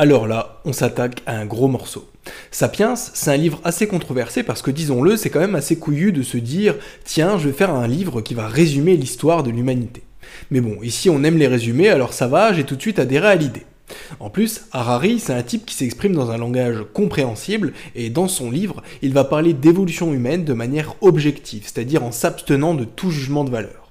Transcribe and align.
Alors 0.00 0.28
là, 0.28 0.60
on 0.64 0.72
s'attaque 0.72 1.22
à 1.26 1.36
un 1.36 1.44
gros 1.44 1.66
morceau. 1.66 2.08
Sapiens, 2.52 2.94
c'est 2.94 3.32
un 3.32 3.36
livre 3.36 3.60
assez 3.64 3.88
controversé 3.88 4.44
parce 4.44 4.62
que, 4.62 4.70
disons-le, 4.70 5.16
c'est 5.16 5.28
quand 5.28 5.40
même 5.40 5.56
assez 5.56 5.76
couillu 5.76 6.12
de 6.12 6.22
se 6.22 6.38
dire 6.38 6.76
tiens, 7.02 7.36
je 7.36 7.48
vais 7.48 7.52
faire 7.52 7.74
un 7.74 7.88
livre 7.88 8.20
qui 8.20 8.34
va 8.34 8.46
résumer 8.46 8.96
l'histoire 8.96 9.42
de 9.42 9.50
l'humanité. 9.50 10.04
Mais 10.52 10.60
bon, 10.60 10.80
ici 10.84 11.10
on 11.10 11.24
aime 11.24 11.36
les 11.36 11.48
résumés, 11.48 11.88
alors 11.88 12.12
ça 12.12 12.28
va, 12.28 12.52
j'ai 12.52 12.62
tout 12.62 12.76
de 12.76 12.80
suite 12.80 13.00
adhéré 13.00 13.26
à 13.26 13.34
l'idée. 13.34 13.66
En 14.20 14.30
plus, 14.30 14.66
Harari, 14.70 15.18
c'est 15.18 15.34
un 15.34 15.42
type 15.42 15.66
qui 15.66 15.74
s'exprime 15.74 16.14
dans 16.14 16.30
un 16.30 16.38
langage 16.38 16.84
compréhensible, 16.94 17.72
et 17.96 18.08
dans 18.08 18.28
son 18.28 18.52
livre, 18.52 18.84
il 19.02 19.12
va 19.12 19.24
parler 19.24 19.52
d'évolution 19.52 20.14
humaine 20.14 20.44
de 20.44 20.52
manière 20.52 20.94
objective, 21.00 21.64
c'est-à-dire 21.64 22.04
en 22.04 22.12
s'abstenant 22.12 22.74
de 22.74 22.84
tout 22.84 23.10
jugement 23.10 23.42
de 23.42 23.50
valeur. 23.50 23.87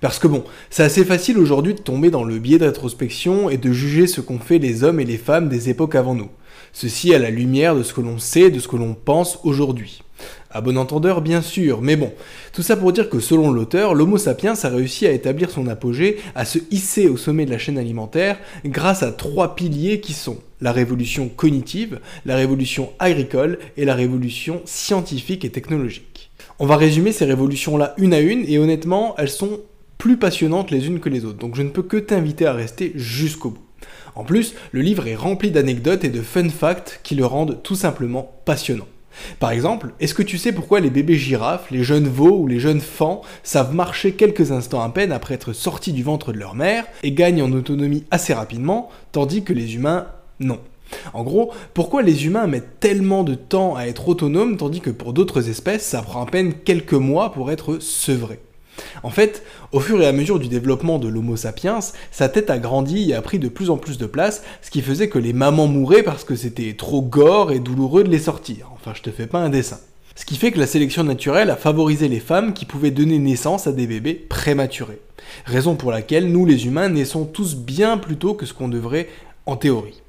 Parce 0.00 0.18
que 0.18 0.28
bon, 0.28 0.44
c'est 0.70 0.84
assez 0.84 1.04
facile 1.04 1.38
aujourd'hui 1.38 1.74
de 1.74 1.80
tomber 1.80 2.10
dans 2.10 2.24
le 2.24 2.38
biais 2.38 2.58
d'introspection 2.58 3.50
et 3.50 3.56
de 3.56 3.72
juger 3.72 4.06
ce 4.06 4.20
qu'ont 4.20 4.38
fait 4.38 4.58
les 4.58 4.84
hommes 4.84 5.00
et 5.00 5.04
les 5.04 5.16
femmes 5.16 5.48
des 5.48 5.70
époques 5.70 5.94
avant 5.94 6.14
nous. 6.14 6.30
Ceci 6.72 7.14
à 7.14 7.18
la 7.18 7.30
lumière 7.30 7.74
de 7.74 7.82
ce 7.82 7.94
que 7.94 8.00
l'on 8.00 8.18
sait, 8.18 8.50
de 8.50 8.60
ce 8.60 8.68
que 8.68 8.76
l'on 8.76 8.94
pense 8.94 9.40
aujourd'hui. 9.42 10.02
À 10.50 10.60
bon 10.60 10.78
entendeur, 10.78 11.20
bien 11.20 11.42
sûr, 11.42 11.82
mais 11.82 11.96
bon, 11.96 12.12
tout 12.52 12.62
ça 12.62 12.76
pour 12.76 12.92
dire 12.92 13.10
que 13.10 13.20
selon 13.20 13.50
l'auteur, 13.50 13.94
l'Homo 13.94 14.18
sapiens 14.18 14.54
a 14.62 14.68
réussi 14.68 15.06
à 15.06 15.12
établir 15.12 15.50
son 15.50 15.66
apogée, 15.68 16.18
à 16.34 16.44
se 16.44 16.58
hisser 16.70 17.08
au 17.08 17.16
sommet 17.16 17.44
de 17.44 17.50
la 17.50 17.58
chaîne 17.58 17.78
alimentaire, 17.78 18.38
grâce 18.64 19.02
à 19.02 19.12
trois 19.12 19.54
piliers 19.54 20.00
qui 20.00 20.14
sont 20.14 20.38
la 20.60 20.72
révolution 20.72 21.28
cognitive, 21.28 22.00
la 22.24 22.36
révolution 22.36 22.92
agricole 22.98 23.58
et 23.76 23.84
la 23.84 23.94
révolution 23.94 24.62
scientifique 24.64 25.44
et 25.44 25.50
technologique. 25.50 26.30
On 26.58 26.66
va 26.66 26.76
résumer 26.76 27.12
ces 27.12 27.26
révolutions-là 27.26 27.94
une 27.98 28.14
à 28.14 28.20
une, 28.20 28.44
et 28.48 28.58
honnêtement, 28.58 29.14
elles 29.18 29.28
sont 29.28 29.60
plus 29.98 30.16
passionnantes 30.16 30.70
les 30.70 30.86
unes 30.86 31.00
que 31.00 31.08
les 31.08 31.24
autres, 31.24 31.38
donc 31.38 31.56
je 31.56 31.62
ne 31.62 31.70
peux 31.70 31.82
que 31.82 31.96
t'inviter 31.96 32.46
à 32.46 32.52
rester 32.52 32.92
jusqu'au 32.94 33.50
bout. 33.50 33.64
En 34.14 34.24
plus, 34.24 34.54
le 34.72 34.80
livre 34.80 35.06
est 35.06 35.14
rempli 35.14 35.50
d'anecdotes 35.50 36.04
et 36.04 36.08
de 36.08 36.22
fun 36.22 36.48
facts 36.48 37.00
qui 37.02 37.14
le 37.14 37.26
rendent 37.26 37.62
tout 37.62 37.74
simplement 37.74 38.40
passionnant. 38.44 38.86
Par 39.40 39.50
exemple, 39.50 39.92
est-ce 40.00 40.14
que 40.14 40.22
tu 40.22 40.38
sais 40.38 40.52
pourquoi 40.52 40.80
les 40.80 40.90
bébés 40.90 41.16
girafes, 41.16 41.70
les 41.70 41.82
jeunes 41.82 42.08
veaux 42.08 42.38
ou 42.38 42.46
les 42.46 42.60
jeunes 42.60 42.80
fans 42.80 43.22
savent 43.42 43.74
marcher 43.74 44.12
quelques 44.12 44.52
instants 44.52 44.82
à 44.82 44.88
peine 44.90 45.12
après 45.12 45.34
être 45.34 45.52
sortis 45.52 45.92
du 45.92 46.02
ventre 46.02 46.32
de 46.32 46.38
leur 46.38 46.54
mère 46.54 46.84
et 47.02 47.12
gagnent 47.12 47.42
en 47.42 47.52
autonomie 47.52 48.04
assez 48.10 48.32
rapidement, 48.32 48.90
tandis 49.12 49.42
que 49.42 49.52
les 49.52 49.74
humains, 49.74 50.06
non 50.40 50.60
en 51.12 51.22
gros, 51.22 51.52
pourquoi 51.74 52.00
les 52.00 52.24
humains 52.24 52.46
mettent 52.46 52.80
tellement 52.80 53.22
de 53.22 53.34
temps 53.34 53.76
à 53.76 53.84
être 53.84 54.08
autonomes 54.08 54.56
tandis 54.56 54.80
que 54.80 54.88
pour 54.88 55.12
d'autres 55.12 55.50
espèces, 55.50 55.84
ça 55.84 56.00
prend 56.00 56.24
à 56.24 56.30
peine 56.30 56.54
quelques 56.54 56.94
mois 56.94 57.32
pour 57.32 57.50
être 57.50 57.78
sevrés? 57.78 58.40
En 59.02 59.10
fait, 59.10 59.42
au 59.72 59.80
fur 59.80 60.00
et 60.00 60.06
à 60.06 60.12
mesure 60.12 60.38
du 60.38 60.48
développement 60.48 60.98
de 60.98 61.08
l'Homo 61.08 61.36
sapiens, 61.36 61.78
sa 62.10 62.28
tête 62.28 62.50
a 62.50 62.58
grandi 62.58 63.10
et 63.10 63.14
a 63.14 63.22
pris 63.22 63.38
de 63.38 63.48
plus 63.48 63.70
en 63.70 63.76
plus 63.76 63.98
de 63.98 64.06
place, 64.06 64.42
ce 64.62 64.70
qui 64.70 64.82
faisait 64.82 65.08
que 65.08 65.18
les 65.18 65.32
mamans 65.32 65.66
mouraient 65.66 66.02
parce 66.02 66.24
que 66.24 66.36
c'était 66.36 66.74
trop 66.74 67.02
gore 67.02 67.52
et 67.52 67.58
douloureux 67.58 68.04
de 68.04 68.10
les 68.10 68.18
sortir. 68.18 68.70
Enfin, 68.74 68.92
je 68.94 69.02
te 69.02 69.10
fais 69.10 69.26
pas 69.26 69.38
un 69.38 69.48
dessin. 69.48 69.78
Ce 70.14 70.24
qui 70.24 70.36
fait 70.36 70.50
que 70.50 70.58
la 70.58 70.66
sélection 70.66 71.04
naturelle 71.04 71.48
a 71.48 71.56
favorisé 71.56 72.08
les 72.08 72.18
femmes 72.18 72.52
qui 72.52 72.64
pouvaient 72.64 72.90
donner 72.90 73.18
naissance 73.18 73.68
à 73.68 73.72
des 73.72 73.86
bébés 73.86 74.14
prématurés. 74.14 75.00
Raison 75.44 75.76
pour 75.76 75.92
laquelle 75.92 76.30
nous 76.32 76.44
les 76.44 76.66
humains 76.66 76.88
naissons 76.88 77.24
tous 77.24 77.54
bien 77.54 77.98
plus 77.98 78.16
tôt 78.16 78.34
que 78.34 78.44
ce 78.44 78.52
qu'on 78.52 78.68
devrait 78.68 79.08
en 79.46 79.56
théorie. 79.56 80.02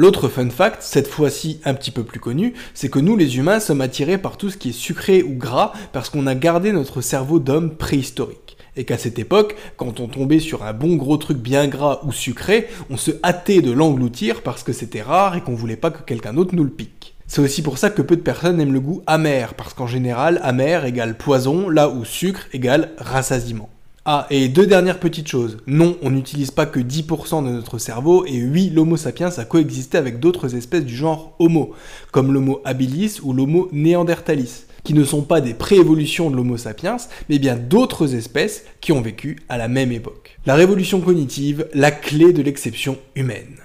L'autre 0.00 0.30
fun 0.30 0.48
fact, 0.48 0.78
cette 0.80 1.08
fois-ci 1.08 1.60
un 1.66 1.74
petit 1.74 1.90
peu 1.90 2.04
plus 2.04 2.20
connu, 2.20 2.54
c'est 2.72 2.88
que 2.88 2.98
nous 2.98 3.18
les 3.18 3.36
humains 3.36 3.60
sommes 3.60 3.82
attirés 3.82 4.16
par 4.16 4.38
tout 4.38 4.48
ce 4.48 4.56
qui 4.56 4.70
est 4.70 4.72
sucré 4.72 5.22
ou 5.22 5.34
gras 5.34 5.74
parce 5.92 6.08
qu'on 6.08 6.26
a 6.26 6.34
gardé 6.34 6.72
notre 6.72 7.02
cerveau 7.02 7.38
d'homme 7.38 7.76
préhistorique. 7.76 8.56
Et 8.76 8.86
qu'à 8.86 8.96
cette 8.96 9.18
époque, 9.18 9.56
quand 9.76 10.00
on 10.00 10.08
tombait 10.08 10.38
sur 10.38 10.62
un 10.62 10.72
bon 10.72 10.96
gros 10.96 11.18
truc 11.18 11.36
bien 11.36 11.68
gras 11.68 12.00
ou 12.04 12.12
sucré, 12.12 12.68
on 12.88 12.96
se 12.96 13.10
hâtait 13.22 13.60
de 13.60 13.72
l'engloutir 13.72 14.40
parce 14.40 14.62
que 14.62 14.72
c'était 14.72 15.02
rare 15.02 15.36
et 15.36 15.42
qu'on 15.42 15.54
voulait 15.54 15.76
pas 15.76 15.90
que 15.90 16.02
quelqu'un 16.02 16.32
d'autre 16.32 16.54
nous 16.54 16.64
le 16.64 16.70
pique. 16.70 17.14
C'est 17.26 17.42
aussi 17.42 17.60
pour 17.60 17.76
ça 17.76 17.90
que 17.90 18.00
peu 18.00 18.16
de 18.16 18.22
personnes 18.22 18.58
aiment 18.58 18.72
le 18.72 18.80
goût 18.80 19.02
amer, 19.06 19.52
parce 19.52 19.74
qu'en 19.74 19.86
général, 19.86 20.40
amer 20.42 20.86
égale 20.86 21.18
poison, 21.18 21.68
là 21.68 21.90
où 21.90 22.06
sucre 22.06 22.46
égale 22.54 22.92
rassasiement. 22.96 23.68
Ah, 24.12 24.26
et 24.28 24.48
deux 24.48 24.66
dernières 24.66 24.98
petites 24.98 25.28
choses. 25.28 25.58
Non, 25.68 25.96
on 26.02 26.10
n'utilise 26.10 26.50
pas 26.50 26.66
que 26.66 26.80
10% 26.80 27.44
de 27.44 27.50
notre 27.52 27.78
cerveau, 27.78 28.26
et 28.26 28.42
oui, 28.42 28.68
l'Homo 28.74 28.96
sapiens 28.96 29.30
a 29.38 29.44
coexisté 29.44 29.98
avec 29.98 30.18
d'autres 30.18 30.56
espèces 30.56 30.84
du 30.84 30.96
genre 30.96 31.36
Homo, 31.38 31.74
comme 32.10 32.32
l'Homo 32.32 32.60
habilis 32.64 33.20
ou 33.22 33.32
l'Homo 33.32 33.68
néandertalis, 33.70 34.64
qui 34.82 34.94
ne 34.94 35.04
sont 35.04 35.22
pas 35.22 35.40
des 35.40 35.54
préévolutions 35.54 36.28
de 36.28 36.34
l'Homo 36.34 36.56
sapiens, 36.56 36.96
mais 37.28 37.38
bien 37.38 37.54
d'autres 37.54 38.16
espèces 38.16 38.64
qui 38.80 38.90
ont 38.90 39.00
vécu 39.00 39.38
à 39.48 39.56
la 39.56 39.68
même 39.68 39.92
époque. 39.92 40.40
La 40.44 40.56
révolution 40.56 41.00
cognitive, 41.00 41.68
la 41.72 41.92
clé 41.92 42.32
de 42.32 42.42
l'exception 42.42 42.98
humaine. 43.14 43.58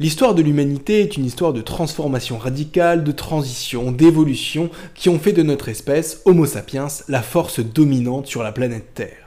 L'histoire 0.00 0.34
de 0.34 0.40
l'humanité 0.40 1.02
est 1.02 1.18
une 1.18 1.26
histoire 1.26 1.52
de 1.52 1.60
transformation 1.60 2.38
radicale, 2.38 3.04
de 3.04 3.12
transition, 3.12 3.92
d'évolution, 3.92 4.70
qui 4.94 5.10
ont 5.10 5.18
fait 5.18 5.34
de 5.34 5.42
notre 5.42 5.68
espèce, 5.68 6.22
Homo 6.24 6.46
sapiens, 6.46 6.86
la 7.08 7.20
force 7.20 7.60
dominante 7.60 8.26
sur 8.26 8.42
la 8.42 8.52
planète 8.52 8.94
Terre. 8.94 9.21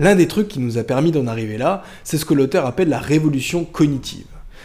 L'un 0.00 0.16
des 0.16 0.28
trucs 0.28 0.48
qui 0.48 0.60
nous 0.60 0.78
a 0.78 0.82
permis 0.82 1.12
d'en 1.12 1.26
arriver 1.26 1.58
là, 1.58 1.82
c'est 2.04 2.16
ce 2.16 2.24
que 2.24 2.32
l'auteur 2.32 2.64
appelle 2.64 2.88
la 2.88 2.98
révolution 2.98 3.66
cognitive. 3.66 4.24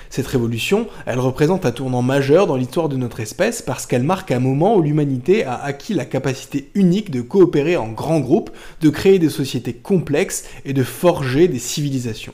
Cette 0.09 0.27
révolution, 0.27 0.87
elle 1.05 1.19
représente 1.19 1.65
un 1.65 1.73
tournant 1.73 2.01
majeur 2.01 2.47
dans 2.47 2.55
l'histoire 2.55 2.87
de 2.87 2.95
notre 2.95 3.19
espèce 3.19 3.61
parce 3.61 3.85
qu'elle 3.85 4.03
marque 4.03 4.31
un 4.31 4.39
moment 4.39 4.77
où 4.77 4.81
l'humanité 4.81 5.43
a 5.43 5.61
acquis 5.61 5.93
la 5.93 6.05
capacité 6.05 6.71
unique 6.73 7.11
de 7.11 7.19
coopérer 7.19 7.75
en 7.75 7.89
grands 7.89 8.21
groupes, 8.21 8.49
de 8.79 8.89
créer 8.89 9.19
des 9.19 9.27
sociétés 9.27 9.73
complexes 9.73 10.45
et 10.63 10.71
de 10.71 10.83
forger 10.83 11.49
des 11.49 11.59
civilisations. 11.59 12.33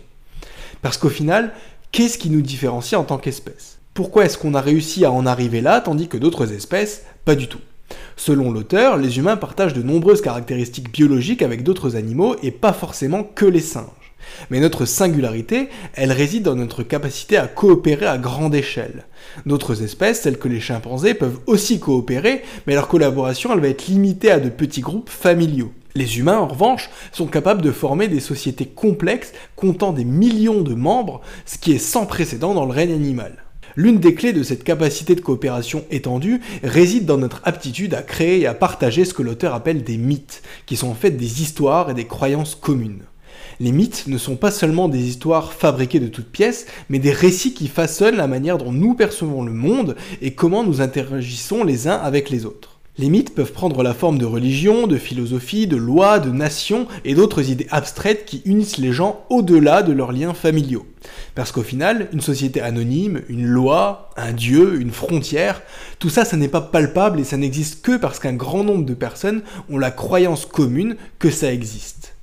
Parce 0.83 0.97
qu'au 0.97 1.09
final, 1.09 1.53
qu'est-ce 1.91 2.19
qui 2.19 2.29
nous 2.29 2.43
différencie 2.43 3.01
en 3.01 3.03
tant 3.03 3.17
qu'espèce? 3.17 3.79
Pourquoi 3.95 4.25
est-ce 4.25 4.37
qu'on 4.37 4.53
a 4.53 4.61
réussi 4.61 5.05
à 5.05 5.11
en 5.11 5.25
arriver 5.25 5.61
là 5.61 5.81
tandis 5.81 6.07
que 6.07 6.17
d'autres 6.17 6.53
espèces, 6.53 7.03
pas 7.25 7.33
du 7.33 7.47
tout 7.47 7.61
Selon 8.15 8.51
l'auteur, 8.51 8.97
les 8.97 9.17
humains 9.17 9.37
partagent 9.37 9.73
de 9.73 9.81
nombreuses 9.81 10.21
caractéristiques 10.21 10.91
biologiques 10.91 11.41
avec 11.41 11.63
d'autres 11.63 11.95
animaux 11.95 12.35
et 12.43 12.51
pas 12.51 12.73
forcément 12.73 13.23
que 13.23 13.45
les 13.45 13.61
singes. 13.61 13.85
Mais 14.49 14.59
notre 14.59 14.85
singularité, 14.85 15.69
elle 15.93 16.11
réside 16.11 16.43
dans 16.43 16.55
notre 16.55 16.83
capacité 16.83 17.37
à 17.37 17.47
coopérer 17.47 18.05
à 18.05 18.17
grande 18.17 18.55
échelle. 18.55 19.05
D'autres 19.45 19.83
espèces, 19.83 20.21
telles 20.21 20.37
que 20.37 20.47
les 20.47 20.59
chimpanzés, 20.59 21.13
peuvent 21.13 21.39
aussi 21.47 21.79
coopérer, 21.79 22.43
mais 22.67 22.73
leur 22.73 22.87
collaboration, 22.87 23.51
elle 23.53 23.59
va 23.59 23.67
être 23.67 23.87
limitée 23.87 24.31
à 24.31 24.39
de 24.39 24.49
petits 24.49 24.81
groupes 24.81 25.09
familiaux. 25.09 25.71
Les 25.95 26.19
humains, 26.19 26.37
en 26.37 26.47
revanche, 26.47 26.89
sont 27.11 27.27
capables 27.27 27.61
de 27.61 27.71
former 27.71 28.07
des 28.07 28.21
sociétés 28.21 28.65
complexes 28.65 29.33
comptant 29.55 29.91
des 29.91 30.05
millions 30.05 30.61
de 30.61 30.73
membres, 30.73 31.21
ce 31.45 31.57
qui 31.57 31.73
est 31.73 31.79
sans 31.79 32.05
précédent 32.05 32.53
dans 32.53 32.65
le 32.65 32.71
règne 32.71 32.93
animal. 32.93 33.43
L'une 33.75 33.99
des 33.99 34.15
clés 34.15 34.33
de 34.33 34.43
cette 34.43 34.63
capacité 34.63 35.15
de 35.15 35.21
coopération 35.21 35.85
étendue 35.91 36.41
réside 36.63 37.05
dans 37.05 37.17
notre 37.17 37.41
aptitude 37.43 37.93
à 37.93 38.01
créer 38.01 38.41
et 38.41 38.47
à 38.47 38.53
partager 38.53 39.05
ce 39.05 39.13
que 39.13 39.23
l'auteur 39.23 39.53
appelle 39.53 39.83
des 39.83 39.97
mythes, 39.97 40.41
qui 40.65 40.75
sont 40.75 40.89
en 40.89 40.95
fait 40.95 41.11
des 41.11 41.41
histoires 41.41 41.89
et 41.89 41.93
des 41.93 42.07
croyances 42.07 42.55
communes. 42.55 43.03
Les 43.59 43.71
mythes 43.71 44.07
ne 44.07 44.17
sont 44.17 44.35
pas 44.35 44.51
seulement 44.51 44.89
des 44.89 45.07
histoires 45.07 45.53
fabriquées 45.53 45.99
de 45.99 46.07
toutes 46.07 46.31
pièces, 46.31 46.65
mais 46.89 46.99
des 46.99 47.11
récits 47.11 47.53
qui 47.53 47.67
façonnent 47.67 48.17
la 48.17 48.27
manière 48.27 48.57
dont 48.57 48.71
nous 48.71 48.95
percevons 48.95 49.43
le 49.43 49.53
monde 49.53 49.95
et 50.21 50.33
comment 50.33 50.63
nous 50.63 50.81
interagissons 50.81 51.63
les 51.63 51.87
uns 51.87 51.97
avec 51.97 52.29
les 52.29 52.45
autres. 52.45 52.80
Les 53.01 53.09
mythes 53.09 53.33
peuvent 53.33 53.51
prendre 53.51 53.81
la 53.81 53.95
forme 53.95 54.19
de 54.19 54.25
religion, 54.25 54.85
de 54.85 54.97
philosophie, 54.97 55.65
de 55.65 55.75
lois, 55.75 56.19
de 56.19 56.29
nations 56.29 56.85
et 57.03 57.15
d'autres 57.15 57.49
idées 57.49 57.65
abstraites 57.71 58.25
qui 58.25 58.43
unissent 58.45 58.77
les 58.77 58.93
gens 58.93 59.25
au-delà 59.31 59.81
de 59.81 59.91
leurs 59.91 60.11
liens 60.11 60.35
familiaux. 60.35 60.85
Parce 61.33 61.51
qu'au 61.51 61.63
final, 61.63 62.09
une 62.13 62.21
société 62.21 62.61
anonyme, 62.61 63.23
une 63.27 63.47
loi, 63.47 64.11
un 64.17 64.33
dieu, 64.33 64.79
une 64.79 64.91
frontière, 64.91 65.63
tout 65.97 66.09
ça, 66.09 66.25
ça 66.25 66.37
n'est 66.37 66.47
pas 66.47 66.61
palpable 66.61 67.19
et 67.19 67.23
ça 67.23 67.37
n'existe 67.37 67.81
que 67.81 67.97
parce 67.97 68.19
qu'un 68.19 68.35
grand 68.35 68.63
nombre 68.63 68.85
de 68.85 68.93
personnes 68.93 69.41
ont 69.71 69.79
la 69.79 69.89
croyance 69.89 70.45
commune 70.45 70.95
que 71.17 71.31
ça 71.31 71.51
existe. 71.51 72.13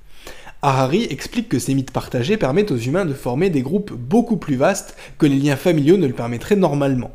Harari 0.61 1.07
explique 1.09 1.49
que 1.49 1.59
ces 1.59 1.73
mythes 1.73 1.91
partagés 1.91 2.37
permettent 2.37 2.71
aux 2.71 2.77
humains 2.77 3.05
de 3.05 3.13
former 3.13 3.49
des 3.49 3.63
groupes 3.63 3.91
beaucoup 3.91 4.37
plus 4.37 4.55
vastes 4.55 4.95
que 5.17 5.25
les 5.25 5.39
liens 5.39 5.57
familiaux 5.57 5.97
ne 5.97 6.07
le 6.07 6.13
permettraient 6.13 6.55
normalement. 6.55 7.11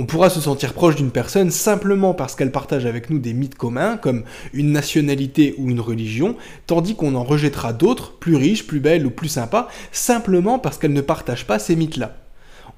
On 0.00 0.06
pourra 0.06 0.30
se 0.30 0.40
sentir 0.40 0.72
proche 0.72 0.96
d'une 0.96 1.10
personne 1.10 1.50
simplement 1.50 2.14
parce 2.14 2.34
qu'elle 2.34 2.52
partage 2.52 2.86
avec 2.86 3.10
nous 3.10 3.18
des 3.18 3.34
mythes 3.34 3.58
communs, 3.58 3.98
comme 3.98 4.24
une 4.54 4.72
nationalité 4.72 5.54
ou 5.58 5.68
une 5.68 5.78
religion, 5.78 6.36
tandis 6.66 6.94
qu'on 6.94 7.14
en 7.14 7.22
rejettera 7.22 7.74
d'autres, 7.74 8.12
plus 8.12 8.34
riches, 8.34 8.66
plus 8.66 8.80
belles 8.80 9.04
ou 9.04 9.10
plus 9.10 9.28
sympas, 9.28 9.68
simplement 9.92 10.58
parce 10.58 10.78
qu'elle 10.78 10.94
ne 10.94 11.02
partage 11.02 11.46
pas 11.46 11.58
ces 11.58 11.76
mythes-là. 11.76 12.16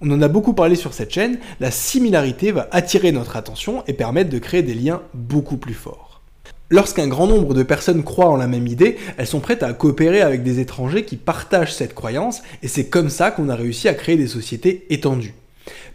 On 0.00 0.10
en 0.10 0.20
a 0.20 0.26
beaucoup 0.26 0.52
parlé 0.52 0.74
sur 0.74 0.94
cette 0.94 1.14
chaîne, 1.14 1.38
la 1.60 1.70
similarité 1.70 2.50
va 2.50 2.66
attirer 2.72 3.12
notre 3.12 3.36
attention 3.36 3.84
et 3.86 3.92
permettre 3.92 4.30
de 4.30 4.40
créer 4.40 4.64
des 4.64 4.74
liens 4.74 5.02
beaucoup 5.14 5.58
plus 5.58 5.74
forts. 5.74 6.22
Lorsqu'un 6.70 7.06
grand 7.06 7.28
nombre 7.28 7.54
de 7.54 7.62
personnes 7.62 8.02
croient 8.02 8.30
en 8.30 8.36
la 8.36 8.48
même 8.48 8.66
idée, 8.66 8.96
elles 9.16 9.28
sont 9.28 9.38
prêtes 9.38 9.62
à 9.62 9.72
coopérer 9.74 10.22
avec 10.22 10.42
des 10.42 10.58
étrangers 10.58 11.04
qui 11.04 11.14
partagent 11.14 11.72
cette 11.72 11.94
croyance, 11.94 12.42
et 12.64 12.66
c'est 12.66 12.88
comme 12.88 13.10
ça 13.10 13.30
qu'on 13.30 13.48
a 13.48 13.54
réussi 13.54 13.86
à 13.86 13.94
créer 13.94 14.16
des 14.16 14.26
sociétés 14.26 14.86
étendues. 14.90 15.34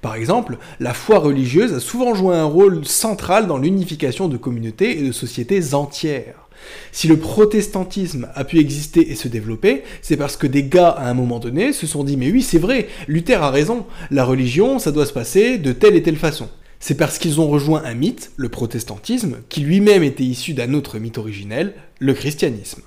Par 0.01 0.15
exemple, 0.15 0.57
la 0.79 0.93
foi 0.93 1.19
religieuse 1.19 1.73
a 1.73 1.79
souvent 1.79 2.15
joué 2.15 2.35
un 2.35 2.45
rôle 2.45 2.85
central 2.85 3.47
dans 3.47 3.57
l'unification 3.57 4.27
de 4.27 4.37
communautés 4.37 4.99
et 4.99 5.03
de 5.03 5.11
sociétés 5.11 5.73
entières. 5.73 6.47
Si 6.91 7.07
le 7.07 7.17
protestantisme 7.17 8.29
a 8.33 8.43
pu 8.43 8.59
exister 8.59 9.11
et 9.11 9.15
se 9.15 9.27
développer, 9.27 9.83
c'est 10.01 10.17
parce 10.17 10.37
que 10.37 10.47
des 10.47 10.63
gars, 10.63 10.89
à 10.89 11.09
un 11.09 11.13
moment 11.13 11.39
donné, 11.39 11.73
se 11.73 11.87
sont 11.87 12.03
dit 12.03 12.17
Mais 12.17 12.31
oui, 12.31 12.41
c'est 12.41 12.57
vrai, 12.57 12.87
Luther 13.07 13.41
a 13.43 13.51
raison, 13.51 13.85
la 14.11 14.25
religion, 14.25 14.79
ça 14.79 14.91
doit 14.91 15.05
se 15.05 15.13
passer 15.13 15.57
de 15.57 15.71
telle 15.71 15.95
et 15.95 16.03
telle 16.03 16.17
façon. 16.17 16.49
C'est 16.79 16.95
parce 16.95 17.17
qu'ils 17.17 17.41
ont 17.41 17.47
rejoint 17.47 17.83
un 17.83 17.95
mythe, 17.95 18.31
le 18.37 18.49
protestantisme, 18.49 19.37
qui 19.49 19.61
lui-même 19.61 20.03
était 20.03 20.23
issu 20.23 20.53
d'un 20.53 20.73
autre 20.73 20.99
mythe 20.99 21.17
originel, 21.17 21.73
le 21.99 22.13
christianisme. 22.13 22.81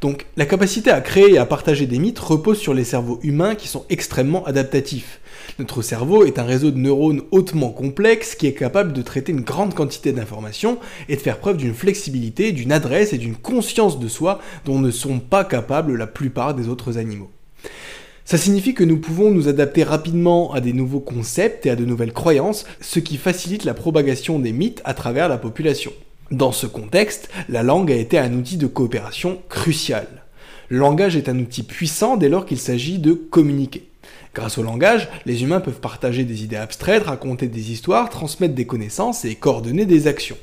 Donc 0.00 0.26
la 0.36 0.46
capacité 0.46 0.90
à 0.90 1.00
créer 1.00 1.34
et 1.34 1.38
à 1.38 1.46
partager 1.46 1.86
des 1.86 1.98
mythes 1.98 2.18
repose 2.18 2.58
sur 2.58 2.74
les 2.74 2.84
cerveaux 2.84 3.18
humains 3.22 3.54
qui 3.54 3.68
sont 3.68 3.84
extrêmement 3.88 4.44
adaptatifs. 4.44 5.20
Notre 5.58 5.82
cerveau 5.82 6.24
est 6.24 6.38
un 6.38 6.44
réseau 6.44 6.70
de 6.70 6.78
neurones 6.78 7.22
hautement 7.30 7.70
complexe 7.70 8.34
qui 8.34 8.46
est 8.46 8.54
capable 8.54 8.92
de 8.92 9.02
traiter 9.02 9.32
une 9.32 9.40
grande 9.40 9.74
quantité 9.74 10.12
d'informations 10.12 10.78
et 11.08 11.16
de 11.16 11.20
faire 11.20 11.38
preuve 11.38 11.56
d'une 11.56 11.74
flexibilité, 11.74 12.52
d'une 12.52 12.72
adresse 12.72 13.12
et 13.12 13.18
d'une 13.18 13.36
conscience 13.36 13.98
de 13.98 14.08
soi 14.08 14.40
dont 14.64 14.78
ne 14.78 14.90
sont 14.90 15.18
pas 15.18 15.44
capables 15.44 15.96
la 15.96 16.06
plupart 16.06 16.54
des 16.54 16.68
autres 16.68 16.98
animaux. 16.98 17.30
Ça 18.24 18.36
signifie 18.36 18.74
que 18.74 18.84
nous 18.84 18.98
pouvons 18.98 19.30
nous 19.30 19.48
adapter 19.48 19.84
rapidement 19.84 20.52
à 20.52 20.60
des 20.60 20.74
nouveaux 20.74 21.00
concepts 21.00 21.64
et 21.64 21.70
à 21.70 21.76
de 21.76 21.86
nouvelles 21.86 22.12
croyances, 22.12 22.66
ce 22.80 23.00
qui 23.00 23.16
facilite 23.16 23.64
la 23.64 23.72
propagation 23.72 24.38
des 24.38 24.52
mythes 24.52 24.82
à 24.84 24.92
travers 24.92 25.30
la 25.30 25.38
population. 25.38 25.92
Dans 26.30 26.52
ce 26.52 26.66
contexte, 26.66 27.30
la 27.48 27.62
langue 27.62 27.90
a 27.90 27.94
été 27.94 28.18
un 28.18 28.34
outil 28.34 28.58
de 28.58 28.66
coopération 28.66 29.40
crucial. 29.48 30.06
Le 30.68 30.76
langage 30.76 31.16
est 31.16 31.30
un 31.30 31.38
outil 31.38 31.62
puissant 31.62 32.18
dès 32.18 32.28
lors 32.28 32.44
qu'il 32.44 32.58
s'agit 32.58 32.98
de 32.98 33.14
communiquer. 33.14 33.88
Grâce 34.34 34.58
au 34.58 34.62
langage, 34.62 35.08
les 35.24 35.42
humains 35.42 35.60
peuvent 35.60 35.80
partager 35.80 36.24
des 36.24 36.44
idées 36.44 36.56
abstraites, 36.56 37.04
raconter 37.04 37.46
des 37.46 37.72
histoires, 37.72 38.10
transmettre 38.10 38.54
des 38.54 38.66
connaissances 38.66 39.24
et 39.24 39.36
coordonner 39.36 39.86
des 39.86 40.06
actions. 40.06 40.36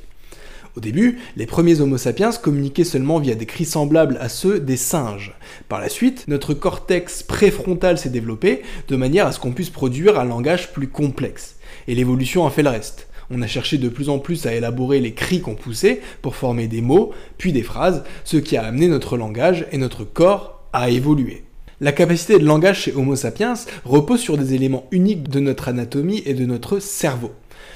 Au 0.75 0.79
début, 0.79 1.19
les 1.37 1.45
premiers 1.45 1.79
Homo 1.79 1.99
sapiens 1.99 2.31
communiquaient 2.31 2.83
seulement 2.83 3.19
via 3.19 3.35
des 3.35 3.45
cris 3.45 3.65
semblables 3.65 4.17
à 4.19 4.27
ceux 4.27 4.59
des 4.59 4.77
singes. 4.77 5.35
Par 5.69 5.79
la 5.79 5.87
suite, 5.87 6.25
notre 6.27 6.55
cortex 6.55 7.21
préfrontal 7.21 7.99
s'est 7.99 8.09
développé 8.09 8.63
de 8.87 8.95
manière 8.95 9.27
à 9.27 9.31
ce 9.31 9.39
qu'on 9.39 9.53
puisse 9.53 9.69
produire 9.69 10.19
un 10.19 10.25
langage 10.25 10.73
plus 10.73 10.87
complexe. 10.87 11.57
Et 11.87 11.93
l'évolution 11.93 12.47
a 12.47 12.49
fait 12.49 12.63
le 12.63 12.71
reste. 12.71 13.07
On 13.31 13.41
a 13.41 13.47
cherché 13.47 13.77
de 13.77 13.89
plus 13.89 14.09
en 14.09 14.19
plus 14.19 14.45
à 14.45 14.53
élaborer 14.53 14.99
les 14.99 15.13
cris 15.13 15.41
qu'on 15.41 15.55
poussait 15.55 16.01
pour 16.21 16.35
former 16.35 16.67
des 16.67 16.81
mots, 16.81 17.11
puis 17.37 17.53
des 17.53 17.63
phrases, 17.63 18.03
ce 18.23 18.37
qui 18.37 18.57
a 18.57 18.63
amené 18.63 18.87
notre 18.87 19.17
langage 19.17 19.65
et 19.71 19.77
notre 19.77 20.03
corps 20.03 20.63
à 20.73 20.89
évoluer. 20.89 21.43
La 21.81 21.91
capacité 21.91 22.39
de 22.39 22.45
langage 22.45 22.81
chez 22.81 22.93
Homo 22.93 23.15
sapiens 23.15 23.55
repose 23.83 24.21
sur 24.21 24.37
des 24.37 24.53
éléments 24.53 24.87
uniques 24.91 25.29
de 25.29 25.39
notre 25.39 25.67
anatomie 25.67 26.23
et 26.25 26.33
de 26.33 26.45
notre 26.45 26.79
cerveau. 26.79 27.31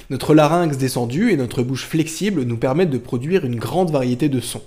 Notre 0.08 0.34
larynx 0.34 0.78
descendu 0.78 1.30
et 1.30 1.36
notre 1.36 1.62
bouche 1.62 1.84
flexible 1.84 2.42
nous 2.42 2.56
permettent 2.56 2.90
de 2.90 2.98
produire 2.98 3.44
une 3.44 3.56
grande 3.56 3.90
variété 3.90 4.28
de 4.28 4.40
sons. 4.40 4.62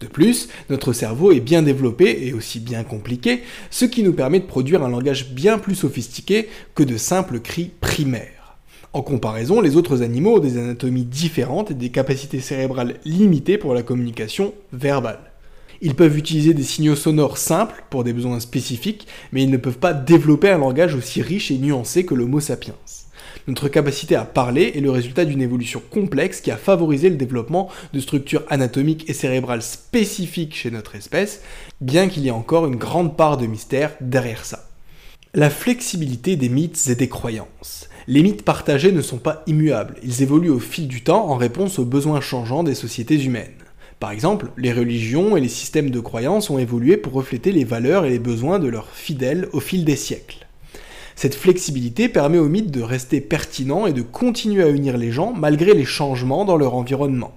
De 0.00 0.06
plus, 0.06 0.48
notre 0.70 0.92
cerveau 0.92 1.32
est 1.32 1.40
bien 1.40 1.62
développé 1.62 2.26
et 2.26 2.32
aussi 2.32 2.60
bien 2.60 2.84
compliqué, 2.84 3.42
ce 3.70 3.84
qui 3.84 4.02
nous 4.02 4.12
permet 4.12 4.40
de 4.40 4.46
produire 4.46 4.82
un 4.82 4.88
langage 4.88 5.30
bien 5.30 5.58
plus 5.58 5.74
sophistiqué 5.74 6.48
que 6.74 6.82
de 6.82 6.96
simples 6.96 7.40
cris 7.40 7.72
primaires. 7.80 8.35
En 8.96 9.02
comparaison, 9.02 9.60
les 9.60 9.76
autres 9.76 10.00
animaux 10.00 10.36
ont 10.36 10.38
des 10.38 10.56
anatomies 10.56 11.04
différentes 11.04 11.70
et 11.70 11.74
des 11.74 11.90
capacités 11.90 12.40
cérébrales 12.40 12.94
limitées 13.04 13.58
pour 13.58 13.74
la 13.74 13.82
communication 13.82 14.54
verbale. 14.72 15.18
Ils 15.82 15.94
peuvent 15.94 16.16
utiliser 16.16 16.54
des 16.54 16.62
signaux 16.62 16.96
sonores 16.96 17.36
simples 17.36 17.84
pour 17.90 18.04
des 18.04 18.14
besoins 18.14 18.40
spécifiques, 18.40 19.06
mais 19.32 19.42
ils 19.42 19.50
ne 19.50 19.58
peuvent 19.58 19.76
pas 19.76 19.92
développer 19.92 20.48
un 20.48 20.56
langage 20.56 20.94
aussi 20.94 21.20
riche 21.20 21.50
et 21.50 21.58
nuancé 21.58 22.06
que 22.06 22.14
l'Homo 22.14 22.40
sapiens. 22.40 22.76
Notre 23.46 23.68
capacité 23.68 24.14
à 24.14 24.24
parler 24.24 24.72
est 24.74 24.80
le 24.80 24.90
résultat 24.90 25.26
d'une 25.26 25.42
évolution 25.42 25.82
complexe 25.90 26.40
qui 26.40 26.50
a 26.50 26.56
favorisé 26.56 27.10
le 27.10 27.16
développement 27.16 27.68
de 27.92 28.00
structures 28.00 28.44
anatomiques 28.48 29.10
et 29.10 29.12
cérébrales 29.12 29.60
spécifiques 29.60 30.56
chez 30.56 30.70
notre 30.70 30.94
espèce, 30.96 31.42
bien 31.82 32.08
qu'il 32.08 32.22
y 32.22 32.28
ait 32.28 32.30
encore 32.30 32.64
une 32.64 32.76
grande 32.76 33.14
part 33.14 33.36
de 33.36 33.44
mystère 33.44 33.92
derrière 34.00 34.46
ça. 34.46 34.65
La 35.38 35.50
flexibilité 35.50 36.36
des 36.36 36.48
mythes 36.48 36.86
et 36.88 36.94
des 36.94 37.10
croyances. 37.10 37.90
Les 38.06 38.22
mythes 38.22 38.42
partagés 38.42 38.90
ne 38.90 39.02
sont 39.02 39.18
pas 39.18 39.42
immuables, 39.46 39.96
ils 40.02 40.22
évoluent 40.22 40.48
au 40.48 40.58
fil 40.58 40.88
du 40.88 41.02
temps 41.02 41.28
en 41.28 41.36
réponse 41.36 41.78
aux 41.78 41.84
besoins 41.84 42.22
changeants 42.22 42.62
des 42.62 42.74
sociétés 42.74 43.22
humaines. 43.22 43.52
Par 44.00 44.12
exemple, 44.12 44.50
les 44.56 44.72
religions 44.72 45.36
et 45.36 45.42
les 45.42 45.50
systèmes 45.50 45.90
de 45.90 46.00
croyances 46.00 46.48
ont 46.48 46.58
évolué 46.58 46.96
pour 46.96 47.12
refléter 47.12 47.52
les 47.52 47.64
valeurs 47.64 48.06
et 48.06 48.08
les 48.08 48.18
besoins 48.18 48.58
de 48.58 48.68
leurs 48.68 48.88
fidèles 48.88 49.46
au 49.52 49.60
fil 49.60 49.84
des 49.84 49.96
siècles. 49.96 50.46
Cette 51.16 51.34
flexibilité 51.34 52.08
permet 52.08 52.38
aux 52.38 52.48
mythes 52.48 52.70
de 52.70 52.80
rester 52.80 53.20
pertinents 53.20 53.86
et 53.86 53.92
de 53.92 54.00
continuer 54.00 54.62
à 54.62 54.70
unir 54.70 54.96
les 54.96 55.12
gens 55.12 55.34
malgré 55.34 55.74
les 55.74 55.84
changements 55.84 56.46
dans 56.46 56.56
leur 56.56 56.74
environnement. 56.74 57.36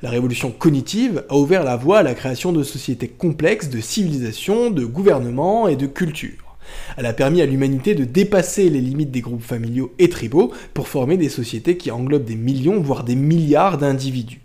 La 0.00 0.08
révolution 0.08 0.50
cognitive 0.50 1.24
a 1.28 1.36
ouvert 1.36 1.64
la 1.64 1.76
voie 1.76 1.98
à 1.98 2.02
la 2.02 2.14
création 2.14 2.52
de 2.52 2.62
sociétés 2.62 3.08
complexes 3.08 3.68
de 3.68 3.82
civilisations, 3.82 4.70
de 4.70 4.86
gouvernements 4.86 5.68
et 5.68 5.76
de 5.76 5.86
cultures. 5.86 6.47
Elle 6.96 7.06
a 7.06 7.12
permis 7.12 7.42
à 7.42 7.46
l'humanité 7.46 7.94
de 7.94 8.04
dépasser 8.04 8.70
les 8.70 8.80
limites 8.80 9.10
des 9.10 9.20
groupes 9.20 9.42
familiaux 9.42 9.92
et 9.98 10.08
tribaux 10.08 10.52
pour 10.74 10.88
former 10.88 11.16
des 11.16 11.28
sociétés 11.28 11.76
qui 11.76 11.90
englobent 11.90 12.24
des 12.24 12.36
millions, 12.36 12.80
voire 12.80 13.04
des 13.04 13.16
milliards 13.16 13.78
d'individus. 13.78 14.40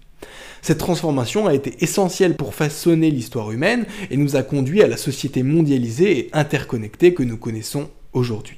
Cette 0.61 0.77
transformation 0.77 1.45
a 1.45 1.53
été 1.53 1.83
essentielle 1.83 2.35
pour 2.35 2.55
façonner 2.55 3.11
l'histoire 3.11 3.51
humaine 3.51 3.85
et 4.09 4.17
nous 4.17 4.37
a 4.37 4.43
conduit 4.43 4.81
à 4.81 4.87
la 4.87 4.95
société 4.95 5.43
mondialisée 5.43 6.17
et 6.19 6.29
interconnectée 6.31 7.13
que 7.13 7.23
nous 7.23 7.37
connaissons 7.37 7.89
aujourd'hui. 8.13 8.57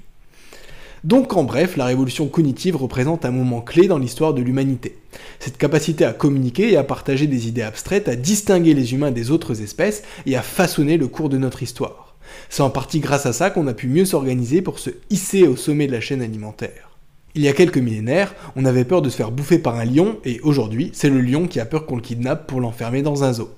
Donc 1.04 1.36
en 1.36 1.44
bref, 1.44 1.78
la 1.78 1.86
révolution 1.86 2.28
cognitive 2.28 2.76
représente 2.76 3.26
un 3.26 3.32
moment 3.32 3.62
clé 3.62 3.88
dans 3.88 4.00
l'histoire 4.00 4.34
de 4.34 4.42
l'humanité. 4.42 4.98
Cette 5.40 5.58
capacité 5.58 6.04
à 6.04 6.14
communiquer 6.14 6.74
et 6.74 6.78
à 6.78 6.84
partager 6.84 7.28
des 7.28 7.48
idées 7.48 7.62
abstraites 7.62 8.08
a 8.08 8.16
distingué 8.16 8.74
les 8.74 8.94
humains 8.94 9.12
des 9.12 9.30
autres 9.30 9.62
espèces 9.62 10.04
et 10.26 10.36
a 10.36 10.42
façonné 10.42 10.98
le 10.98 11.08
cours 11.08 11.30
de 11.30 11.38
notre 11.38 11.62
histoire. 11.62 12.05
C'est 12.50 12.64
en 12.64 12.70
partie 12.70 13.00
grâce 13.00 13.26
à 13.26 13.34
ça 13.34 13.50
qu'on 13.50 13.68
a 13.68 13.74
pu 13.74 13.88
mieux 13.88 14.06
s'organiser 14.06 14.62
pour 14.62 14.80
se 14.80 14.90
hisser 15.10 15.48
au 15.48 15.56
sommet 15.56 15.88
de 15.88 15.92
la 15.92 16.02
chaîne 16.02 16.22
alimentaire. 16.22 16.90
Il 17.38 17.42
y 17.42 17.50
a 17.50 17.54
quelques 17.54 17.78
millénaires, 17.78 18.34
on 18.56 18.64
avait 18.64 18.86
peur 18.86 19.02
de 19.02 19.10
se 19.10 19.18
faire 19.18 19.32
bouffer 19.32 19.60
par 19.60 19.76
un 19.76 19.84
lion, 19.84 20.20
et 20.24 20.40
aujourd'hui, 20.40 20.92
c'est 20.94 21.10
le 21.10 21.20
lion 21.20 21.48
qui 21.48 21.60
a 21.60 21.66
peur 21.66 21.86
qu'on 21.86 21.98
le 21.98 22.02
kidnappe 22.02 22.48
pour 22.48 22.62
l'enfermer 22.62 23.02
dans 23.02 23.26
un 23.26 23.34
zoo. 23.34 23.50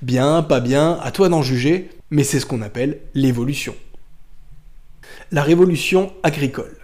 Bien, 0.00 0.42
pas 0.42 0.60
bien, 0.60 0.98
à 1.02 1.10
toi 1.10 1.28
d'en 1.28 1.42
juger, 1.42 1.90
mais 2.10 2.22
c'est 2.22 2.38
ce 2.38 2.46
qu'on 2.46 2.62
appelle 2.62 3.00
l'évolution. 3.14 3.74
La 5.32 5.42
révolution 5.42 6.12
agricole. 6.22 6.76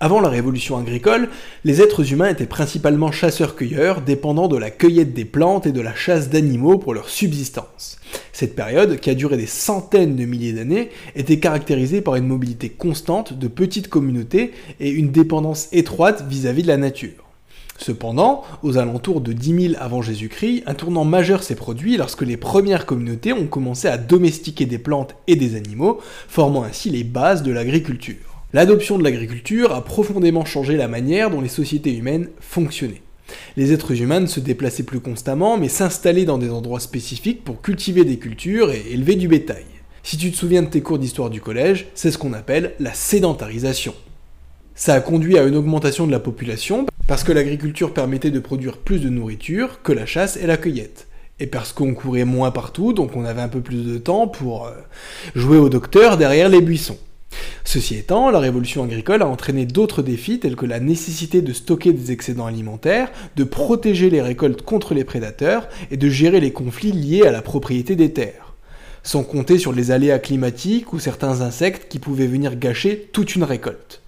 Avant 0.00 0.20
la 0.20 0.28
révolution 0.28 0.76
agricole, 0.76 1.28
les 1.64 1.82
êtres 1.82 2.12
humains 2.12 2.28
étaient 2.28 2.46
principalement 2.46 3.10
chasseurs-cueilleurs, 3.10 4.00
dépendant 4.00 4.46
de 4.46 4.56
la 4.56 4.70
cueillette 4.70 5.12
des 5.12 5.24
plantes 5.24 5.66
et 5.66 5.72
de 5.72 5.80
la 5.80 5.94
chasse 5.94 6.30
d'animaux 6.30 6.78
pour 6.78 6.94
leur 6.94 7.08
subsistance. 7.08 7.98
Cette 8.32 8.54
période, 8.54 9.00
qui 9.00 9.10
a 9.10 9.14
duré 9.14 9.36
des 9.36 9.46
centaines 9.46 10.14
de 10.14 10.24
milliers 10.24 10.52
d'années, 10.52 10.90
était 11.16 11.40
caractérisée 11.40 12.00
par 12.00 12.14
une 12.14 12.28
mobilité 12.28 12.68
constante 12.68 13.32
de 13.32 13.48
petites 13.48 13.88
communautés 13.88 14.52
et 14.78 14.90
une 14.90 15.10
dépendance 15.10 15.68
étroite 15.72 16.24
vis-à-vis 16.28 16.62
de 16.62 16.68
la 16.68 16.76
nature. 16.76 17.24
Cependant, 17.76 18.42
aux 18.62 18.78
alentours 18.78 19.20
de 19.20 19.32
10 19.32 19.68
000 19.70 19.74
avant 19.78 20.02
Jésus-Christ, 20.02 20.64
un 20.66 20.74
tournant 20.74 21.04
majeur 21.04 21.42
s'est 21.42 21.54
produit 21.54 21.96
lorsque 21.96 22.22
les 22.22 22.36
premières 22.36 22.86
communautés 22.86 23.32
ont 23.32 23.46
commencé 23.46 23.88
à 23.88 23.98
domestiquer 23.98 24.66
des 24.66 24.78
plantes 24.78 25.14
et 25.26 25.36
des 25.36 25.56
animaux, 25.56 26.00
formant 26.28 26.64
ainsi 26.64 26.90
les 26.90 27.04
bases 27.04 27.42
de 27.42 27.52
l'agriculture. 27.52 28.37
L'adoption 28.54 28.96
de 28.96 29.04
l'agriculture 29.04 29.74
a 29.74 29.84
profondément 29.84 30.46
changé 30.46 30.78
la 30.78 30.88
manière 30.88 31.30
dont 31.30 31.42
les 31.42 31.48
sociétés 31.48 31.94
humaines 31.94 32.30
fonctionnaient. 32.40 33.02
Les 33.58 33.74
êtres 33.74 34.00
humains 34.00 34.20
ne 34.20 34.26
se 34.26 34.40
déplaçaient 34.40 34.84
plus 34.84 35.00
constamment, 35.00 35.58
mais 35.58 35.68
s'installaient 35.68 36.24
dans 36.24 36.38
des 36.38 36.48
endroits 36.48 36.80
spécifiques 36.80 37.44
pour 37.44 37.60
cultiver 37.60 38.06
des 38.06 38.16
cultures 38.16 38.72
et 38.72 38.86
élever 38.90 39.16
du 39.16 39.28
bétail. 39.28 39.66
Si 40.02 40.16
tu 40.16 40.30
te 40.30 40.36
souviens 40.36 40.62
de 40.62 40.68
tes 40.68 40.80
cours 40.80 40.98
d'histoire 40.98 41.28
du 41.28 41.42
collège, 41.42 41.88
c'est 41.94 42.10
ce 42.10 42.16
qu'on 42.16 42.32
appelle 42.32 42.72
la 42.80 42.94
sédentarisation. 42.94 43.94
Ça 44.74 44.94
a 44.94 45.00
conduit 45.02 45.36
à 45.36 45.42
une 45.42 45.56
augmentation 45.56 46.06
de 46.06 46.12
la 46.12 46.18
population 46.18 46.86
parce 47.06 47.24
que 47.24 47.32
l'agriculture 47.32 47.92
permettait 47.92 48.30
de 48.30 48.40
produire 48.40 48.78
plus 48.78 49.00
de 49.00 49.10
nourriture 49.10 49.82
que 49.82 49.92
la 49.92 50.06
chasse 50.06 50.38
et 50.38 50.46
la 50.46 50.56
cueillette. 50.56 51.06
Et 51.38 51.46
parce 51.46 51.74
qu'on 51.74 51.92
courait 51.92 52.24
moins 52.24 52.50
partout, 52.50 52.94
donc 52.94 53.14
on 53.14 53.26
avait 53.26 53.42
un 53.42 53.48
peu 53.48 53.60
plus 53.60 53.84
de 53.84 53.98
temps 53.98 54.26
pour 54.26 54.66
euh, 54.66 54.72
jouer 55.34 55.58
au 55.58 55.68
docteur 55.68 56.16
derrière 56.16 56.48
les 56.48 56.62
buissons. 56.62 56.98
Ceci 57.64 57.96
étant, 57.96 58.30
la 58.30 58.38
révolution 58.38 58.82
agricole 58.82 59.20
a 59.20 59.28
entraîné 59.28 59.66
d'autres 59.66 60.00
défis 60.02 60.40
tels 60.40 60.56
que 60.56 60.64
la 60.64 60.80
nécessité 60.80 61.42
de 61.42 61.52
stocker 61.52 61.92
des 61.92 62.12
excédents 62.12 62.46
alimentaires, 62.46 63.12
de 63.36 63.44
protéger 63.44 64.08
les 64.08 64.22
récoltes 64.22 64.62
contre 64.62 64.94
les 64.94 65.04
prédateurs 65.04 65.68
et 65.90 65.98
de 65.98 66.08
gérer 66.08 66.40
les 66.40 66.50
conflits 66.50 66.92
liés 66.92 67.26
à 67.26 67.30
la 67.30 67.42
propriété 67.42 67.94
des 67.94 68.14
terres. 68.14 68.54
Sans 69.02 69.22
compter 69.22 69.58
sur 69.58 69.74
les 69.74 69.90
aléas 69.90 70.18
climatiques 70.18 70.94
ou 70.94 70.98
certains 70.98 71.42
insectes 71.42 71.88
qui 71.90 71.98
pouvaient 71.98 72.26
venir 72.26 72.56
gâcher 72.56 73.10
toute 73.12 73.34
une 73.36 73.44
récolte. 73.44 74.00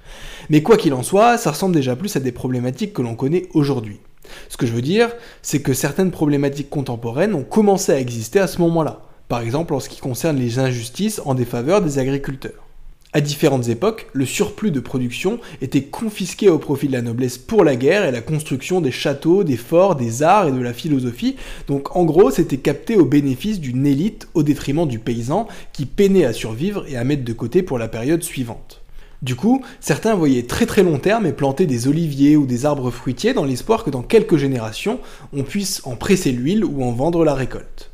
Mais 0.48 0.62
quoi 0.62 0.78
qu'il 0.78 0.94
en 0.94 1.02
soit, 1.02 1.36
ça 1.36 1.50
ressemble 1.50 1.74
déjà 1.74 1.96
plus 1.96 2.16
à 2.16 2.20
des 2.20 2.32
problématiques 2.32 2.94
que 2.94 3.02
l'on 3.02 3.14
connaît 3.14 3.46
aujourd'hui. 3.52 4.00
Ce 4.48 4.56
que 4.56 4.64
je 4.64 4.72
veux 4.72 4.80
dire, 4.80 5.10
c'est 5.42 5.60
que 5.60 5.74
certaines 5.74 6.12
problématiques 6.12 6.70
contemporaines 6.70 7.34
ont 7.34 7.44
commencé 7.44 7.92
à 7.92 8.00
exister 8.00 8.40
à 8.40 8.46
ce 8.46 8.62
moment-là, 8.62 9.02
par 9.28 9.42
exemple 9.42 9.74
en 9.74 9.80
ce 9.80 9.90
qui 9.90 10.00
concerne 10.00 10.38
les 10.38 10.58
injustices 10.58 11.20
en 11.26 11.34
défaveur 11.34 11.82
des 11.82 11.98
agriculteurs. 11.98 12.69
À 13.12 13.20
différentes 13.20 13.68
époques, 13.68 14.06
le 14.12 14.24
surplus 14.24 14.70
de 14.70 14.78
production 14.78 15.40
était 15.60 15.82
confisqué 15.82 16.48
au 16.48 16.58
profit 16.58 16.86
de 16.86 16.92
la 16.92 17.02
noblesse 17.02 17.38
pour 17.38 17.64
la 17.64 17.74
guerre 17.74 18.04
et 18.04 18.12
la 18.12 18.20
construction 18.20 18.80
des 18.80 18.92
châteaux, 18.92 19.42
des 19.42 19.56
forts, 19.56 19.96
des 19.96 20.22
arts 20.22 20.46
et 20.46 20.52
de 20.52 20.60
la 20.60 20.72
philosophie. 20.72 21.34
Donc 21.66 21.96
en 21.96 22.04
gros, 22.04 22.30
c'était 22.30 22.58
capté 22.58 22.94
au 22.94 23.04
bénéfice 23.04 23.58
d'une 23.58 23.84
élite 23.84 24.28
au 24.34 24.44
détriment 24.44 24.86
du 24.86 25.00
paysan 25.00 25.48
qui 25.72 25.86
peinait 25.86 26.24
à 26.24 26.32
survivre 26.32 26.84
et 26.86 26.96
à 26.96 27.02
mettre 27.02 27.24
de 27.24 27.32
côté 27.32 27.64
pour 27.64 27.78
la 27.78 27.88
période 27.88 28.22
suivante. 28.22 28.80
Du 29.22 29.34
coup, 29.34 29.60
certains 29.80 30.14
voyaient 30.14 30.44
très 30.46 30.66
très 30.66 30.84
long 30.84 30.98
terme 30.98 31.26
et 31.26 31.32
plantaient 31.32 31.66
des 31.66 31.88
oliviers 31.88 32.36
ou 32.36 32.46
des 32.46 32.64
arbres 32.64 32.92
fruitiers 32.92 33.34
dans 33.34 33.44
l'espoir 33.44 33.82
que 33.82 33.90
dans 33.90 34.02
quelques 34.02 34.36
générations, 34.36 35.00
on 35.32 35.42
puisse 35.42 35.82
en 35.84 35.96
presser 35.96 36.30
l'huile 36.30 36.64
ou 36.64 36.84
en 36.84 36.92
vendre 36.92 37.24
la 37.24 37.34
récolte. 37.34 37.89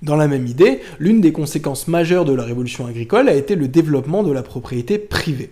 Dans 0.00 0.14
la 0.14 0.28
même 0.28 0.46
idée, 0.46 0.80
l'une 1.00 1.20
des 1.20 1.32
conséquences 1.32 1.88
majeures 1.88 2.24
de 2.24 2.32
la 2.32 2.44
révolution 2.44 2.86
agricole 2.86 3.28
a 3.28 3.34
été 3.34 3.56
le 3.56 3.66
développement 3.66 4.22
de 4.22 4.30
la 4.30 4.44
propriété 4.44 4.96
privée. 4.96 5.50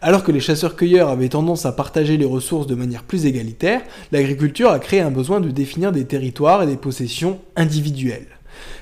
Alors 0.00 0.24
que 0.24 0.32
les 0.32 0.40
chasseurs-cueilleurs 0.40 1.08
avaient 1.08 1.28
tendance 1.28 1.64
à 1.64 1.72
partager 1.72 2.16
les 2.16 2.24
ressources 2.24 2.66
de 2.66 2.74
manière 2.74 3.04
plus 3.04 3.24
égalitaire, 3.24 3.82
l'agriculture 4.10 4.70
a 4.70 4.80
créé 4.80 5.00
un 5.00 5.12
besoin 5.12 5.40
de 5.40 5.50
définir 5.50 5.92
des 5.92 6.06
territoires 6.06 6.62
et 6.64 6.66
des 6.66 6.76
possessions 6.76 7.38
individuelles. 7.54 8.26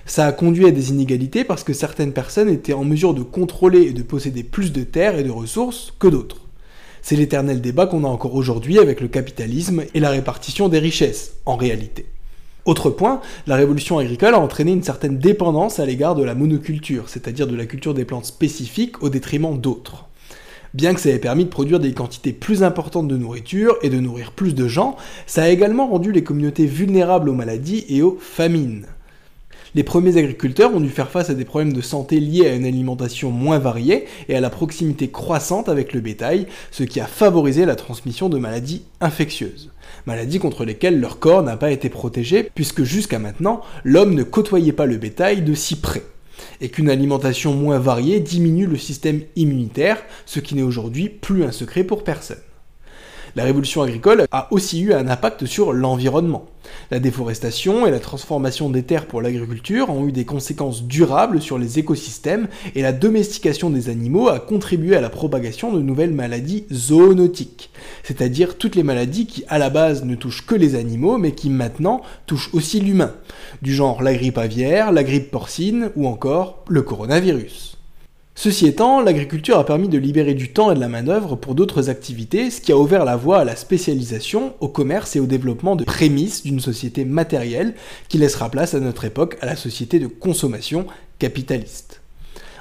Ça 0.06 0.26
a 0.26 0.32
conduit 0.32 0.66
à 0.66 0.70
des 0.70 0.90
inégalités 0.90 1.44
parce 1.44 1.62
que 1.62 1.74
certaines 1.74 2.12
personnes 2.12 2.48
étaient 2.48 2.72
en 2.72 2.84
mesure 2.84 3.12
de 3.12 3.22
contrôler 3.22 3.82
et 3.82 3.92
de 3.92 4.02
posséder 4.02 4.42
plus 4.42 4.72
de 4.72 4.82
terres 4.82 5.18
et 5.18 5.24
de 5.24 5.30
ressources 5.30 5.92
que 5.98 6.08
d'autres. 6.08 6.40
C'est 7.02 7.16
l'éternel 7.16 7.60
débat 7.60 7.86
qu'on 7.86 8.04
a 8.04 8.08
encore 8.08 8.34
aujourd'hui 8.34 8.78
avec 8.78 9.00
le 9.00 9.08
capitalisme 9.08 9.84
et 9.92 10.00
la 10.00 10.10
répartition 10.10 10.68
des 10.68 10.78
richesses, 10.78 11.34
en 11.44 11.56
réalité. 11.56 12.06
Autre 12.64 12.90
point, 12.90 13.20
la 13.48 13.56
révolution 13.56 13.98
agricole 13.98 14.34
a 14.34 14.38
entraîné 14.38 14.70
une 14.70 14.84
certaine 14.84 15.18
dépendance 15.18 15.80
à 15.80 15.86
l'égard 15.86 16.14
de 16.14 16.22
la 16.22 16.36
monoculture, 16.36 17.08
c'est-à-dire 17.08 17.48
de 17.48 17.56
la 17.56 17.66
culture 17.66 17.92
des 17.92 18.04
plantes 18.04 18.26
spécifiques 18.26 19.02
au 19.02 19.08
détriment 19.08 19.58
d'autres. 19.58 20.06
Bien 20.72 20.94
que 20.94 21.00
ça 21.00 21.10
ait 21.10 21.18
permis 21.18 21.44
de 21.44 21.50
produire 21.50 21.80
des 21.80 21.92
quantités 21.92 22.32
plus 22.32 22.62
importantes 22.62 23.08
de 23.08 23.16
nourriture 23.16 23.76
et 23.82 23.90
de 23.90 23.98
nourrir 23.98 24.30
plus 24.30 24.54
de 24.54 24.68
gens, 24.68 24.96
ça 25.26 25.42
a 25.42 25.48
également 25.48 25.88
rendu 25.88 26.12
les 26.12 26.22
communautés 26.22 26.66
vulnérables 26.66 27.28
aux 27.28 27.34
maladies 27.34 27.84
et 27.88 28.00
aux 28.00 28.16
famines. 28.20 28.86
Les 29.74 29.84
premiers 29.84 30.18
agriculteurs 30.18 30.74
ont 30.74 30.80
dû 30.80 30.90
faire 30.90 31.10
face 31.10 31.30
à 31.30 31.34
des 31.34 31.46
problèmes 31.46 31.72
de 31.72 31.80
santé 31.80 32.20
liés 32.20 32.46
à 32.46 32.54
une 32.54 32.66
alimentation 32.66 33.30
moins 33.30 33.58
variée 33.58 34.04
et 34.28 34.36
à 34.36 34.40
la 34.42 34.50
proximité 34.50 35.08
croissante 35.08 35.70
avec 35.70 35.94
le 35.94 36.00
bétail, 36.00 36.46
ce 36.70 36.82
qui 36.82 37.00
a 37.00 37.06
favorisé 37.06 37.64
la 37.64 37.74
transmission 37.74 38.28
de 38.28 38.36
maladies 38.36 38.82
infectieuses. 39.00 39.70
Maladies 40.04 40.40
contre 40.40 40.66
lesquelles 40.66 41.00
leur 41.00 41.18
corps 41.18 41.42
n'a 41.42 41.56
pas 41.56 41.70
été 41.70 41.88
protégé, 41.88 42.50
puisque 42.54 42.82
jusqu'à 42.82 43.18
maintenant, 43.18 43.62
l'homme 43.82 44.14
ne 44.14 44.24
côtoyait 44.24 44.72
pas 44.72 44.84
le 44.84 44.98
bétail 44.98 45.40
de 45.40 45.54
si 45.54 45.76
près 45.76 46.02
et 46.60 46.68
qu'une 46.68 46.90
alimentation 46.90 47.54
moins 47.54 47.78
variée 47.78 48.20
diminue 48.20 48.66
le 48.66 48.76
système 48.76 49.22
immunitaire, 49.36 50.02
ce 50.26 50.40
qui 50.40 50.54
n'est 50.54 50.62
aujourd'hui 50.62 51.08
plus 51.08 51.44
un 51.44 51.52
secret 51.52 51.84
pour 51.84 52.04
personne. 52.04 52.36
La 53.34 53.44
révolution 53.44 53.80
agricole 53.80 54.26
a 54.30 54.48
aussi 54.50 54.82
eu 54.82 54.92
un 54.92 55.08
impact 55.08 55.46
sur 55.46 55.72
l'environnement. 55.72 56.44
La 56.90 57.00
déforestation 57.00 57.86
et 57.86 57.90
la 57.90 57.98
transformation 57.98 58.68
des 58.68 58.82
terres 58.82 59.06
pour 59.06 59.22
l'agriculture 59.22 59.88
ont 59.88 60.06
eu 60.06 60.12
des 60.12 60.26
conséquences 60.26 60.84
durables 60.84 61.40
sur 61.40 61.58
les 61.58 61.78
écosystèmes 61.78 62.48
et 62.74 62.82
la 62.82 62.92
domestication 62.92 63.70
des 63.70 63.88
animaux 63.88 64.28
a 64.28 64.38
contribué 64.38 64.96
à 64.96 65.00
la 65.00 65.08
propagation 65.08 65.72
de 65.72 65.80
nouvelles 65.80 66.12
maladies 66.12 66.66
zoonotiques, 66.70 67.70
c'est-à-dire 68.02 68.58
toutes 68.58 68.76
les 68.76 68.82
maladies 68.82 69.26
qui 69.26 69.44
à 69.48 69.58
la 69.58 69.70
base 69.70 70.04
ne 70.04 70.14
touchent 70.14 70.46
que 70.46 70.54
les 70.54 70.74
animaux 70.74 71.16
mais 71.16 71.32
qui 71.32 71.48
maintenant 71.48 72.02
touchent 72.26 72.50
aussi 72.52 72.80
l'humain, 72.80 73.14
du 73.62 73.74
genre 73.74 74.02
la 74.02 74.12
grippe 74.12 74.38
aviaire, 74.38 74.92
la 74.92 75.04
grippe 75.04 75.30
porcine 75.30 75.90
ou 75.96 76.06
encore 76.06 76.64
le 76.68 76.82
coronavirus. 76.82 77.71
Ceci 78.34 78.66
étant, 78.66 79.02
l'agriculture 79.02 79.58
a 79.58 79.66
permis 79.66 79.88
de 79.88 79.98
libérer 79.98 80.32
du 80.32 80.52
temps 80.52 80.72
et 80.72 80.74
de 80.74 80.80
la 80.80 80.88
main-d'œuvre 80.88 81.36
pour 81.36 81.54
d'autres 81.54 81.90
activités, 81.90 82.50
ce 82.50 82.62
qui 82.62 82.72
a 82.72 82.78
ouvert 82.78 83.04
la 83.04 83.14
voie 83.14 83.40
à 83.40 83.44
la 83.44 83.56
spécialisation, 83.56 84.54
au 84.60 84.68
commerce 84.68 85.14
et 85.14 85.20
au 85.20 85.26
développement 85.26 85.76
de 85.76 85.84
prémices 85.84 86.42
d'une 86.42 86.58
société 86.58 87.04
matérielle 87.04 87.74
qui 88.08 88.18
laissera 88.18 88.50
place 88.50 88.74
à 88.74 88.80
notre 88.80 89.04
époque 89.04 89.36
à 89.42 89.46
la 89.46 89.54
société 89.54 89.98
de 89.98 90.06
consommation 90.06 90.86
capitaliste. 91.18 92.00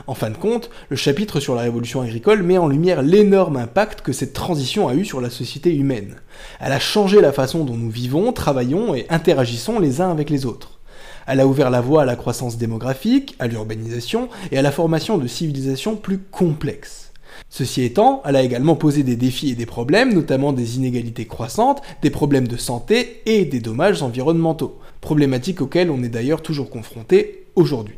En 0.07 0.13
fin 0.13 0.29
de 0.29 0.37
compte, 0.37 0.69
le 0.89 0.97
chapitre 0.97 1.39
sur 1.39 1.55
la 1.55 1.61
révolution 1.61 2.01
agricole 2.01 2.43
met 2.43 2.57
en 2.57 2.67
lumière 2.67 3.01
l'énorme 3.01 3.57
impact 3.57 4.01
que 4.01 4.13
cette 4.13 4.33
transition 4.33 4.87
a 4.89 4.95
eu 4.95 5.05
sur 5.05 5.21
la 5.21 5.29
société 5.29 5.73
humaine. 5.73 6.17
Elle 6.59 6.73
a 6.73 6.79
changé 6.79 7.21
la 7.21 7.31
façon 7.31 7.63
dont 7.63 7.77
nous 7.77 7.89
vivons, 7.89 8.33
travaillons 8.33 8.93
et 8.93 9.05
interagissons 9.09 9.79
les 9.79 10.01
uns 10.01 10.11
avec 10.11 10.29
les 10.29 10.45
autres. 10.45 10.80
Elle 11.27 11.39
a 11.39 11.47
ouvert 11.47 11.69
la 11.69 11.81
voie 11.81 12.03
à 12.03 12.05
la 12.05 12.15
croissance 12.15 12.57
démographique, 12.57 13.35
à 13.39 13.47
l'urbanisation 13.47 14.29
et 14.51 14.57
à 14.57 14.61
la 14.61 14.71
formation 14.71 15.17
de 15.17 15.27
civilisations 15.27 15.95
plus 15.95 16.19
complexes. 16.19 17.11
Ceci 17.49 17.83
étant, 17.83 18.21
elle 18.25 18.35
a 18.35 18.43
également 18.43 18.75
posé 18.75 19.03
des 19.03 19.15
défis 19.15 19.51
et 19.51 19.55
des 19.55 19.65
problèmes, 19.65 20.13
notamment 20.13 20.53
des 20.53 20.77
inégalités 20.77 21.25
croissantes, 21.25 21.81
des 22.01 22.09
problèmes 22.09 22.47
de 22.47 22.57
santé 22.57 23.21
et 23.25 23.45
des 23.45 23.59
dommages 23.59 24.03
environnementaux, 24.03 24.79
problématiques 25.01 25.61
auxquelles 25.61 25.91
on 25.91 26.03
est 26.03 26.09
d'ailleurs 26.09 26.41
toujours 26.41 26.69
confronté 26.69 27.45
aujourd'hui. 27.55 27.95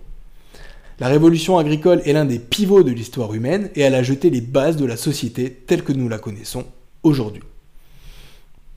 La 1.00 1.08
révolution 1.08 1.58
agricole 1.58 2.01
est 2.06 2.13
l'un 2.13 2.25
des 2.25 2.39
pivots 2.39 2.84
de 2.84 2.92
l'histoire 2.92 3.34
humaine 3.34 3.70
et 3.75 3.82
elle 3.82 3.96
a 3.96 4.03
jeté 4.03 4.30
les 4.30 4.42
bases 4.42 4.77
de 4.77 4.86
la 4.86 4.98
société 4.98 5.51
telle 5.51 5.84
que 5.84 5.94
nous 5.94 6.08
la 6.08 6.20
connaissons 6.20 6.65
aujourd'hui. 7.01 7.44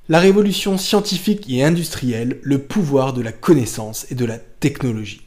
La 0.08 0.20
révolution 0.20 0.78
scientifique 0.78 1.46
et 1.48 1.64
industrielle, 1.64 2.38
le 2.42 2.58
pouvoir 2.58 3.12
de 3.12 3.22
la 3.22 3.32
connaissance 3.32 4.06
et 4.08 4.14
de 4.14 4.25
la 4.25 4.38
technologie. 4.38 5.22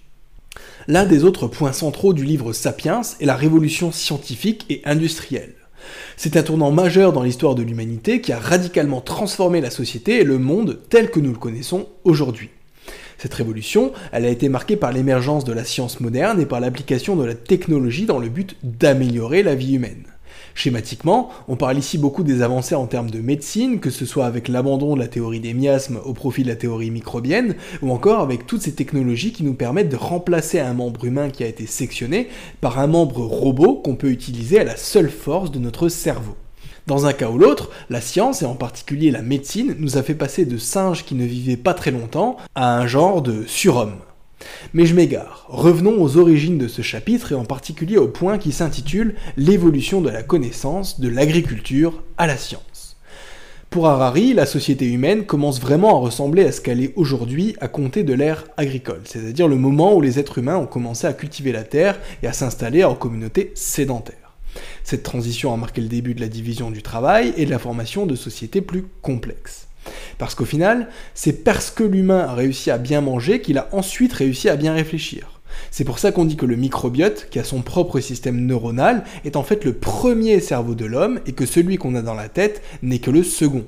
L'un 0.87 1.05
des 1.05 1.25
autres 1.25 1.47
points 1.47 1.73
centraux 1.73 2.13
du 2.13 2.23
livre 2.23 2.53
Sapiens 2.53 3.01
est 3.19 3.25
la 3.25 3.35
révolution 3.35 3.91
scientifique 3.91 4.65
et 4.69 4.81
industrielle. 4.85 5.55
C'est 6.15 6.37
un 6.37 6.43
tournant 6.43 6.71
majeur 6.71 7.11
dans 7.11 7.23
l'histoire 7.23 7.55
de 7.55 7.61
l'humanité 7.61 8.21
qui 8.21 8.31
a 8.31 8.39
radicalement 8.39 9.01
transformé 9.01 9.59
la 9.59 9.69
société 9.69 10.21
et 10.21 10.23
le 10.23 10.37
monde 10.37 10.79
tel 10.89 11.11
que 11.11 11.19
nous 11.19 11.33
le 11.33 11.37
connaissons 11.37 11.89
aujourd'hui. 12.05 12.49
Cette 13.17 13.33
révolution, 13.33 13.91
elle 14.13 14.23
a 14.23 14.29
été 14.29 14.47
marquée 14.47 14.77
par 14.77 14.93
l'émergence 14.93 15.43
de 15.43 15.51
la 15.51 15.65
science 15.65 15.99
moderne 15.99 16.39
et 16.39 16.45
par 16.45 16.61
l'application 16.61 17.17
de 17.17 17.25
la 17.25 17.35
technologie 17.35 18.05
dans 18.05 18.19
le 18.19 18.29
but 18.29 18.55
d'améliorer 18.63 19.43
la 19.43 19.55
vie 19.55 19.73
humaine. 19.73 20.05
Schématiquement, 20.59 21.29
on 21.47 21.55
parle 21.55 21.77
ici 21.77 21.97
beaucoup 21.97 22.23
des 22.23 22.41
avancées 22.41 22.75
en 22.75 22.85
termes 22.85 23.09
de 23.09 23.21
médecine, 23.21 23.79
que 23.79 23.89
ce 23.89 24.05
soit 24.05 24.25
avec 24.25 24.49
l'abandon 24.49 24.93
de 24.93 24.99
la 24.99 25.07
théorie 25.07 25.39
des 25.39 25.53
miasmes 25.53 26.01
au 26.03 26.11
profit 26.11 26.43
de 26.43 26.49
la 26.49 26.57
théorie 26.57 26.91
microbienne, 26.91 27.55
ou 27.81 27.91
encore 27.91 28.19
avec 28.19 28.45
toutes 28.45 28.63
ces 28.63 28.73
technologies 28.73 29.31
qui 29.31 29.45
nous 29.45 29.53
permettent 29.53 29.87
de 29.87 29.95
remplacer 29.95 30.59
un 30.59 30.73
membre 30.73 31.05
humain 31.05 31.29
qui 31.29 31.45
a 31.45 31.47
été 31.47 31.65
sectionné 31.65 32.27
par 32.59 32.77
un 32.77 32.87
membre 32.87 33.21
robot 33.21 33.75
qu'on 33.75 33.95
peut 33.95 34.09
utiliser 34.09 34.59
à 34.59 34.65
la 34.65 34.75
seule 34.75 35.09
force 35.09 35.49
de 35.49 35.59
notre 35.59 35.87
cerveau. 35.87 36.35
Dans 36.87 37.05
un 37.05 37.13
cas 37.13 37.29
ou 37.29 37.37
l'autre, 37.37 37.69
la 37.89 38.01
science, 38.01 38.41
et 38.41 38.45
en 38.45 38.55
particulier 38.55 39.11
la 39.11 39.21
médecine, 39.21 39.77
nous 39.79 39.95
a 39.95 40.03
fait 40.03 40.13
passer 40.13 40.43
de 40.43 40.57
singes 40.57 41.05
qui 41.05 41.15
ne 41.15 41.23
vivaient 41.23 41.55
pas 41.55 41.73
très 41.73 41.91
longtemps 41.91 42.35
à 42.55 42.77
un 42.77 42.85
genre 42.85 43.21
de 43.21 43.45
surhomme. 43.47 43.95
Mais 44.73 44.85
je 44.85 44.95
m'égare. 44.95 45.45
Revenons 45.49 46.01
aux 46.01 46.17
origines 46.17 46.57
de 46.57 46.67
ce 46.67 46.81
chapitre 46.81 47.31
et 47.31 47.35
en 47.35 47.45
particulier 47.45 47.97
au 47.97 48.07
point 48.07 48.37
qui 48.37 48.51
s'intitule 48.51 49.15
L'évolution 49.37 50.01
de 50.01 50.09
la 50.09 50.23
connaissance 50.23 50.99
de 50.99 51.09
l'agriculture 51.09 52.03
à 52.17 52.27
la 52.27 52.37
science. 52.37 52.97
Pour 53.69 53.87
Harari, 53.87 54.33
la 54.33 54.47
société 54.47 54.87
humaine 54.87 55.25
commence 55.25 55.61
vraiment 55.61 55.95
à 55.95 55.99
ressembler 55.99 56.43
à 56.43 56.51
ce 56.51 56.59
qu'elle 56.59 56.81
est 56.81 56.93
aujourd'hui 56.95 57.55
à 57.61 57.67
compter 57.67 58.03
de 58.03 58.13
l'ère 58.13 58.45
agricole, 58.57 59.01
c'est-à-dire 59.05 59.47
le 59.47 59.57
moment 59.57 59.93
où 59.93 60.01
les 60.01 60.17
êtres 60.17 60.39
humains 60.39 60.57
ont 60.57 60.65
commencé 60.65 61.05
à 61.05 61.13
cultiver 61.13 61.51
la 61.51 61.63
terre 61.63 61.99
et 62.23 62.27
à 62.27 62.33
s'installer 62.33 62.83
en 62.83 62.95
communauté 62.95 63.51
sédentaire. 63.53 64.33
Cette 64.83 65.03
transition 65.03 65.53
a 65.53 65.57
marqué 65.57 65.81
le 65.81 65.87
début 65.87 66.15
de 66.15 66.21
la 66.21 66.29
division 66.29 66.71
du 66.71 66.81
travail 66.81 67.31
et 67.37 67.45
de 67.45 67.51
la 67.51 67.59
formation 67.59 68.07
de 68.07 68.15
sociétés 68.15 68.61
plus 68.61 68.85
complexes. 69.03 69.68
Parce 70.19 70.35
qu'au 70.35 70.45
final, 70.45 70.89
c'est 71.15 71.43
parce 71.43 71.71
que 71.71 71.83
l'humain 71.83 72.19
a 72.19 72.35
réussi 72.35 72.69
à 72.69 72.77
bien 72.77 73.01
manger 73.01 73.41
qu'il 73.41 73.57
a 73.57 73.69
ensuite 73.71 74.13
réussi 74.13 74.49
à 74.49 74.57
bien 74.57 74.73
réfléchir. 74.73 75.39
C'est 75.71 75.85
pour 75.85 75.97
ça 75.97 76.11
qu'on 76.11 76.25
dit 76.25 76.35
que 76.35 76.45
le 76.45 76.57
microbiote, 76.57 77.27
qui 77.31 77.39
a 77.39 77.43
son 77.43 77.61
propre 77.61 77.99
système 78.01 78.45
neuronal, 78.45 79.03
est 79.23 79.37
en 79.37 79.43
fait 79.43 79.63
le 79.63 79.73
premier 79.73 80.41
cerveau 80.41 80.75
de 80.75 80.85
l'homme 80.85 81.21
et 81.25 81.31
que 81.31 81.45
celui 81.45 81.77
qu'on 81.77 81.95
a 81.95 82.01
dans 82.01 82.13
la 82.13 82.29
tête 82.29 82.61
n'est 82.83 82.99
que 82.99 83.11
le 83.11 83.23
second. 83.23 83.65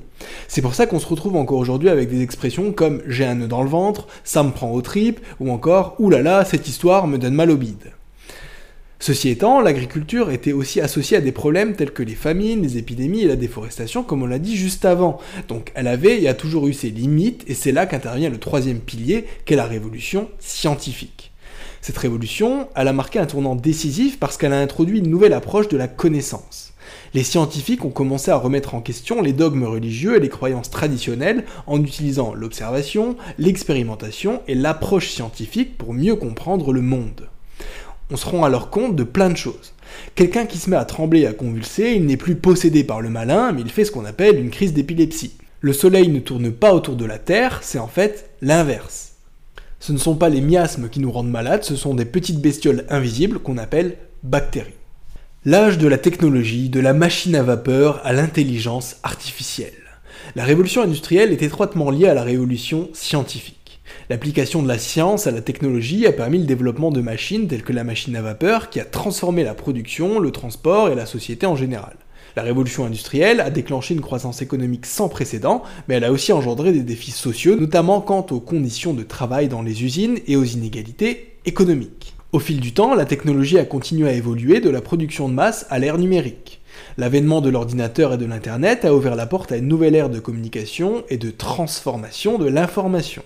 C'est 0.48 0.62
pour 0.62 0.76
ça 0.76 0.86
qu'on 0.86 1.00
se 1.00 1.08
retrouve 1.08 1.38
encore 1.38 1.58
aujourd'hui 1.58 1.90
avec 1.90 2.10
des 2.10 2.22
expressions 2.22 2.74
comme 2.74 3.02
j'ai 3.08 3.26
un 3.26 3.36
nœud 3.36 3.48
dans 3.48 3.64
le 3.64 3.70
ventre, 3.70 4.08
ça 4.24 4.44
me 4.44 4.52
prend 4.52 4.72
aux 4.72 4.82
tripes, 4.82 5.22
ou 5.40 5.52
encore 5.52 5.96
oulala, 6.00 6.46
cette 6.46 6.68
histoire 6.68 7.08
me 7.08 7.18
donne 7.18 7.34
mal 7.34 7.50
au 7.50 7.58
bide. 7.58 7.92
Ceci 9.02 9.30
étant, 9.30 9.62
l'agriculture 9.62 10.30
était 10.30 10.52
aussi 10.52 10.80
associée 10.80 11.18
à 11.18 11.22
des 11.22 11.32
problèmes 11.32 11.76
tels 11.76 11.90
que 11.90 12.04
les 12.04 12.14
famines, 12.14 12.62
les 12.62 12.78
épidémies 12.78 13.24
et 13.24 13.28
la 13.28 13.36
déforestation, 13.36 14.04
comme 14.04 14.22
on 14.22 14.28
l'a 14.28 14.38
dit 14.38 14.56
juste 14.56 14.86
avant. 14.86 15.18
Donc 15.48 15.72
elle 15.74 15.88
avait 15.88 16.22
et 16.22 16.28
a 16.28 16.36
toujours 16.36 16.68
eu 16.68 16.74
ses 16.74 16.92
limites, 16.92 17.44
et 17.48 17.56
c'est 17.56 17.72
là 17.72 17.88
qu'intervient 17.88 18.30
le 18.30 18.38
troisième 18.38 18.78
pilier, 18.78 19.26
qu'est 19.46 19.56
la 19.56 19.66
révolution 19.66 20.30
scientifique. 20.38 21.32
Cette 21.82 21.98
révolution, 21.98 22.68
elle 22.76 22.88
a 22.88 22.94
marqué 22.94 23.18
un 23.18 23.26
tournant 23.26 23.56
décisif 23.56 24.20
parce 24.20 24.38
qu'elle 24.38 24.54
a 24.54 24.62
introduit 24.62 25.00
une 25.00 25.10
nouvelle 25.10 25.34
approche 25.34 25.68
de 25.68 25.78
la 25.78 25.88
connaissance. 25.88 26.74
Les 27.16 27.24
scientifiques 27.24 27.84
ont 27.84 27.90
commencé 27.90 28.30
à 28.30 28.38
remettre 28.38 28.76
en 28.76 28.82
question 28.82 29.24
les 29.24 29.34
dogmes 29.34 29.64
religieux 29.64 30.18
et 30.18 30.20
les 30.20 30.30
croyances 30.30 30.70
traditionnelles 30.70 31.46
en 31.66 31.82
utilisant 31.82 32.36
l'observation, 32.36 33.18
l'expérimentation 33.40 34.44
et 34.48 34.54
l'approche 34.54 35.10
scientifique 35.10 35.76
pour 35.76 35.96
mieux 35.96 36.16
comprendre 36.16 36.72
le 36.72 36.82
monde. 36.82 37.32
On 38.14 38.18
se 38.18 38.26
rend 38.26 38.44
alors 38.44 38.70
compte 38.70 38.98
de 38.98 39.04
plein 39.04 39.30
de 39.30 39.38
choses. 39.38 39.74
Quelqu'un 40.16 40.46
qui 40.46 40.58
se 40.58 40.70
met 40.70 40.76
à 40.76 40.84
trembler 40.84 41.22
et 41.22 41.28
à 41.28 41.34
convulser, 41.34 41.94
il 41.96 42.06
n'est 42.06 42.18
plus 42.18 42.36
possédé 42.36 42.84
par 42.84 43.00
le 43.00 43.10
malin, 43.10 43.54
mais 43.54 43.62
il 43.62 43.72
fait 43.72 43.86
ce 43.86 43.92
qu'on 43.92 44.04
appelle 44.04 44.38
une 44.38 44.50
crise 44.50 44.74
d'épilepsie. 44.74 45.38
Le 45.62 45.72
Soleil 45.72 46.10
ne 46.10 46.20
tourne 46.20 46.52
pas 46.52 46.74
autour 46.74 46.98
de 46.98 47.06
la 47.06 47.20
Terre, 47.20 47.60
c'est 47.62 47.80
en 47.80 47.88
fait 47.88 48.30
l'inverse. 48.42 49.14
Ce 49.80 49.94
ne 49.94 49.98
sont 49.98 50.16
pas 50.16 50.28
les 50.28 50.42
miasmes 50.42 50.90
qui 50.90 51.00
nous 51.00 51.12
rendent 51.12 51.32
malades, 51.32 51.64
ce 51.64 51.78
sont 51.78 51.96
des 51.96 52.06
petites 52.06 52.42
bestioles 52.42 52.86
invisibles 52.90 53.40
qu'on 53.40 53.58
appelle 53.58 53.96
bactéries. 54.24 54.74
L'âge 55.46 55.78
de 55.78 55.88
la 55.88 55.98
technologie, 55.98 56.68
de 56.68 56.82
la 56.82 56.94
machine 56.94 57.36
à 57.36 57.44
vapeur 57.44 58.02
à 58.06 58.12
l'intelligence 58.12 58.98
artificielle. 59.04 59.72
La 60.36 60.44
révolution 60.44 60.82
industrielle 60.82 61.32
est 61.32 61.42
étroitement 61.44 61.90
liée 61.90 62.10
à 62.10 62.14
la 62.14 62.24
révolution 62.24 62.90
scientifique. 62.94 63.61
L'application 64.12 64.62
de 64.62 64.68
la 64.68 64.78
science 64.78 65.26
à 65.26 65.32
la 65.32 65.40
technologie 65.40 66.06
a 66.06 66.12
permis 66.12 66.40
le 66.40 66.44
développement 66.44 66.92
de 66.92 67.00
machines 67.00 67.48
telles 67.48 67.64
que 67.64 67.72
la 67.72 67.86
machine 67.86 68.14
à 68.18 68.22
vapeur 68.22 68.70
qui 68.70 68.82
a 68.82 68.84
transformé 68.84 69.46
la 69.46 69.54
production, 69.54 70.20
le 70.20 70.32
transport 70.32 70.90
et 70.90 70.96
la 70.96 71.06
société 71.06 71.46
en 71.46 71.56
général. 71.56 71.96
La 72.36 72.42
révolution 72.42 72.84
industrielle 72.84 73.40
a 73.40 73.50
déclenché 73.50 73.94
une 73.94 74.02
croissance 74.02 74.42
économique 74.42 74.86
sans 74.86 75.08
précédent, 75.08 75.64
mais 75.88 75.96
elle 75.96 76.04
a 76.04 76.12
aussi 76.12 76.34
engendré 76.34 76.74
des 76.74 76.82
défis 76.82 77.12
sociaux, 77.12 77.56
notamment 77.58 78.02
quant 78.02 78.26
aux 78.32 78.42
conditions 78.42 78.94
de 78.94 79.04
travail 79.04 79.48
dans 79.48 79.62
les 79.62 79.82
usines 79.86 80.20
et 80.28 80.36
aux 80.36 80.44
inégalités 80.44 81.38
économiques. 81.46 82.14
Au 82.34 82.40
fil 82.40 82.60
du 82.60 82.74
temps, 82.74 82.96
la 82.96 83.06
technologie 83.06 83.60
a 83.60 83.64
continué 83.64 84.10
à 84.10 84.14
évoluer 84.14 84.60
de 84.60 84.70
la 84.70 84.82
production 84.82 85.30
de 85.30 85.36
masse 85.36 85.66
à 85.70 85.80
l'ère 85.80 85.98
numérique. 85.98 86.60
L'avènement 86.98 87.40
de 87.40 87.50
l'ordinateur 87.50 88.16
et 88.16 88.18
de 88.18 88.26
l'Internet 88.26 88.84
a 88.84 88.94
ouvert 88.94 89.16
la 89.16 89.26
porte 89.26 89.54
à 89.54 89.56
une 89.56 89.70
nouvelle 89.70 89.96
ère 89.96 90.10
de 90.10 90.20
communication 90.20 91.06
et 91.08 91.16
de 91.16 91.32
transformation 91.32 92.38
de 92.38 92.50
l'information. 92.50 93.24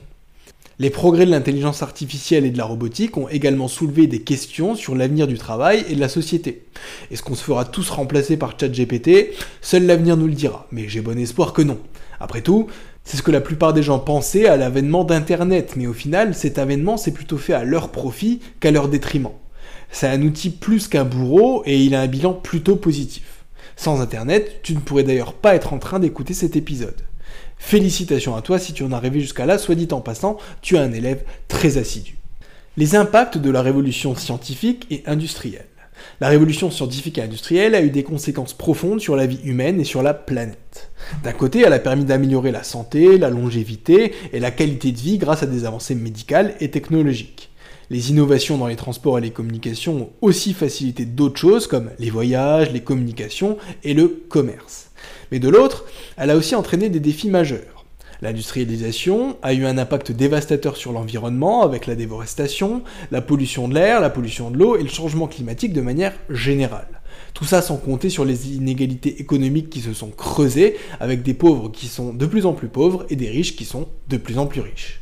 Les 0.77 0.89
progrès 0.89 1.25
de 1.25 1.31
l'intelligence 1.31 1.81
artificielle 1.83 2.43
et 2.43 2.49
de 2.49 2.57
la 2.57 2.65
robotique 2.65 3.15
ont 3.15 3.29
également 3.29 3.69
soulevé 3.69 4.07
des 4.07 4.19
questions 4.19 4.75
sur 4.75 4.93
l'avenir 4.93 5.25
du 5.25 5.37
travail 5.37 5.85
et 5.87 5.95
de 5.95 6.01
la 6.01 6.09
société. 6.09 6.63
Est-ce 7.09 7.23
qu'on 7.23 7.35
se 7.35 7.45
fera 7.45 7.63
tous 7.63 7.89
remplacer 7.89 8.35
par 8.35 8.59
ChatGPT? 8.59 9.31
Seul 9.61 9.85
l'avenir 9.85 10.17
nous 10.17 10.27
le 10.27 10.33
dira, 10.33 10.67
mais 10.73 10.89
j'ai 10.89 10.99
bon 10.99 11.17
espoir 11.17 11.53
que 11.53 11.61
non. 11.61 11.79
Après 12.19 12.41
tout, 12.41 12.67
c'est 13.05 13.15
ce 13.15 13.23
que 13.23 13.31
la 13.31 13.39
plupart 13.39 13.71
des 13.71 13.83
gens 13.83 13.99
pensaient 13.99 14.47
à 14.47 14.57
l'avènement 14.57 15.05
d'Internet, 15.05 15.75
mais 15.77 15.87
au 15.87 15.93
final, 15.93 16.35
cet 16.35 16.57
avènement 16.57 16.97
s'est 16.97 17.13
plutôt 17.13 17.37
fait 17.37 17.53
à 17.53 17.63
leur 17.63 17.89
profit 17.89 18.41
qu'à 18.59 18.71
leur 18.71 18.89
détriment. 18.89 19.31
C'est 19.91 20.07
un 20.07 20.21
outil 20.23 20.49
plus 20.49 20.89
qu'un 20.89 21.05
bourreau 21.05 21.63
et 21.65 21.81
il 21.81 21.95
a 21.95 22.01
un 22.01 22.07
bilan 22.07 22.33
plutôt 22.33 22.75
positif. 22.75 23.45
Sans 23.77 24.01
Internet, 24.01 24.59
tu 24.61 24.75
ne 24.75 24.81
pourrais 24.81 25.03
d'ailleurs 25.03 25.35
pas 25.35 25.55
être 25.55 25.71
en 25.71 25.79
train 25.79 25.99
d'écouter 25.99 26.33
cet 26.33 26.57
épisode. 26.57 27.01
Félicitations 27.67 28.35
à 28.35 28.43
toi 28.43 28.59
si 28.59 28.73
tu 28.73 28.83
en 28.83 28.91
as 28.91 28.99
rêvé 28.99 29.19
jusqu'à 29.19 29.47
là, 29.47 29.57
soit 29.57 29.73
dit 29.73 29.87
en 29.89 29.99
passant, 29.99 30.37
tu 30.61 30.75
es 30.75 30.77
un 30.77 30.93
élève 30.93 31.23
très 31.47 31.79
assidu. 31.79 32.15
Les 32.77 32.95
impacts 32.95 33.39
de 33.39 33.49
la 33.49 33.63
révolution 33.63 34.15
scientifique 34.15 34.85
et 34.91 35.01
industrielle. 35.07 35.65
La 36.21 36.27
révolution 36.27 36.69
scientifique 36.69 37.17
et 37.17 37.23
industrielle 37.23 37.73
a 37.73 37.81
eu 37.81 37.89
des 37.89 38.03
conséquences 38.03 38.53
profondes 38.53 39.01
sur 39.01 39.15
la 39.15 39.25
vie 39.25 39.39
humaine 39.43 39.81
et 39.81 39.83
sur 39.83 40.03
la 40.03 40.13
planète. 40.13 40.91
D'un 41.23 41.31
côté, 41.31 41.63
elle 41.65 41.73
a 41.73 41.79
permis 41.79 42.05
d'améliorer 42.05 42.51
la 42.51 42.61
santé, 42.61 43.17
la 43.17 43.31
longévité 43.31 44.13
et 44.31 44.39
la 44.39 44.51
qualité 44.51 44.91
de 44.91 44.99
vie 44.99 45.17
grâce 45.17 45.41
à 45.41 45.47
des 45.47 45.65
avancées 45.65 45.95
médicales 45.95 46.53
et 46.59 46.69
technologiques. 46.69 47.49
Les 47.89 48.11
innovations 48.11 48.59
dans 48.59 48.67
les 48.67 48.75
transports 48.75 49.17
et 49.17 49.21
les 49.21 49.31
communications 49.31 49.95
ont 49.95 50.09
aussi 50.21 50.53
facilité 50.53 51.05
d'autres 51.05 51.39
choses 51.39 51.65
comme 51.65 51.89
les 51.97 52.11
voyages, 52.11 52.71
les 52.71 52.83
communications 52.83 53.57
et 53.83 53.95
le 53.95 54.07
commerce. 54.07 54.84
Mais 55.31 55.39
de 55.39 55.49
l'autre, 55.49 55.85
elle 56.17 56.29
a 56.29 56.35
aussi 56.35 56.55
entraîné 56.55 56.89
des 56.89 56.99
défis 56.99 57.29
majeurs. 57.29 57.75
L'industrialisation 58.21 59.37
a 59.43 59.53
eu 59.53 59.65
un 59.65 59.77
impact 59.77 60.11
dévastateur 60.11 60.77
sur 60.77 60.91
l'environnement 60.91 61.63
avec 61.63 61.85
la 61.85 61.95
déforestation, 61.95 62.81
la 63.11 63.21
pollution 63.21 63.67
de 63.67 63.73
l'air, 63.73 63.99
la 63.99 64.09
pollution 64.09 64.51
de 64.51 64.57
l'eau 64.57 64.77
et 64.77 64.83
le 64.83 64.89
changement 64.89 65.27
climatique 65.27 65.73
de 65.73 65.81
manière 65.81 66.13
générale. 66.29 67.01
Tout 67.33 67.45
ça 67.45 67.61
sans 67.61 67.77
compter 67.77 68.09
sur 68.09 68.23
les 68.23 68.53
inégalités 68.55 69.19
économiques 69.19 69.69
qui 69.69 69.81
se 69.81 69.93
sont 69.93 70.09
creusées 70.09 70.77
avec 70.99 71.21
des 71.21 71.33
pauvres 71.33 71.69
qui 71.69 71.87
sont 71.87 72.13
de 72.13 72.25
plus 72.25 72.45
en 72.45 72.53
plus 72.53 72.69
pauvres 72.69 73.05
et 73.09 73.17
des 73.17 73.29
riches 73.29 73.55
qui 73.55 73.65
sont 73.65 73.87
de 74.07 74.17
plus 74.17 74.37
en 74.37 74.47
plus 74.47 74.61
riches. 74.61 75.01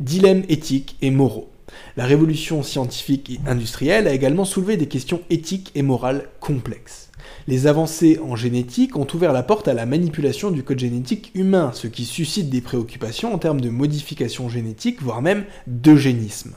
Dilemmes 0.00 0.42
éthiques 0.48 0.96
et 1.02 1.10
moraux. 1.10 1.50
La 1.96 2.04
révolution 2.04 2.62
scientifique 2.62 3.30
et 3.30 3.40
industrielle 3.48 4.08
a 4.08 4.12
également 4.12 4.44
soulevé 4.44 4.76
des 4.76 4.88
questions 4.88 5.20
éthiques 5.30 5.70
et 5.74 5.82
morales 5.82 6.28
complexes. 6.40 7.09
Les 7.50 7.66
avancées 7.66 8.20
en 8.24 8.36
génétique 8.36 8.94
ont 8.94 9.08
ouvert 9.12 9.32
la 9.32 9.42
porte 9.42 9.66
à 9.66 9.74
la 9.74 9.84
manipulation 9.84 10.52
du 10.52 10.62
code 10.62 10.78
génétique 10.78 11.32
humain, 11.34 11.72
ce 11.74 11.88
qui 11.88 12.04
suscite 12.04 12.48
des 12.48 12.60
préoccupations 12.60 13.34
en 13.34 13.38
termes 13.38 13.60
de 13.60 13.70
modification 13.70 14.48
génétique, 14.48 15.02
voire 15.02 15.20
même 15.20 15.42
d'eugénisme. 15.66 16.54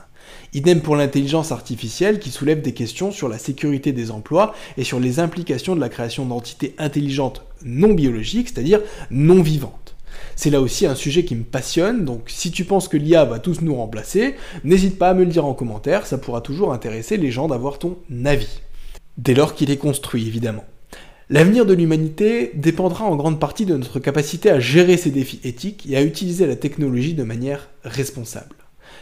Idem 0.52 0.82
pour 0.82 0.94
l'intelligence 0.94 1.50
artificielle 1.50 2.20
qui 2.20 2.30
soulève 2.30 2.62
des 2.62 2.74
questions 2.74 3.10
sur 3.10 3.28
la 3.28 3.38
sécurité 3.38 3.90
des 3.90 4.12
emplois 4.12 4.54
et 4.76 4.84
sur 4.84 5.00
les 5.00 5.18
implications 5.18 5.74
de 5.74 5.80
la 5.80 5.88
création 5.88 6.26
d'entités 6.26 6.76
intelligentes 6.78 7.42
non 7.64 7.92
biologiques, 7.92 8.50
c'est-à-dire 8.50 8.80
non 9.10 9.42
vivantes. 9.42 9.96
C'est 10.36 10.50
là 10.50 10.60
aussi 10.60 10.86
un 10.86 10.94
sujet 10.94 11.24
qui 11.24 11.34
me 11.34 11.42
passionne, 11.42 12.04
donc 12.04 12.26
si 12.28 12.52
tu 12.52 12.64
penses 12.64 12.86
que 12.86 12.96
l'IA 12.96 13.24
va 13.24 13.40
tous 13.40 13.62
nous 13.62 13.74
remplacer, 13.74 14.36
n'hésite 14.62 14.96
pas 14.96 15.08
à 15.08 15.14
me 15.14 15.24
le 15.24 15.30
dire 15.32 15.44
en 15.44 15.54
commentaire, 15.54 16.06
ça 16.06 16.18
pourra 16.18 16.40
toujours 16.40 16.72
intéresser 16.72 17.16
les 17.16 17.32
gens 17.32 17.48
d'avoir 17.48 17.80
ton 17.80 17.98
avis. 18.24 18.60
Dès 19.18 19.34
lors 19.34 19.56
qu'il 19.56 19.72
est 19.72 19.76
construit, 19.76 20.28
évidemment. 20.28 20.62
L'avenir 21.30 21.64
de 21.64 21.72
l'humanité 21.72 22.50
dépendra 22.54 23.06
en 23.06 23.16
grande 23.16 23.40
partie 23.40 23.64
de 23.64 23.74
notre 23.74 23.98
capacité 23.98 24.50
à 24.50 24.60
gérer 24.60 24.98
ces 24.98 25.10
défis 25.10 25.40
éthiques 25.42 25.86
et 25.88 25.96
à 25.96 26.02
utiliser 26.02 26.46
la 26.46 26.54
technologie 26.54 27.14
de 27.14 27.22
manière 27.22 27.70
responsable. 27.82 28.56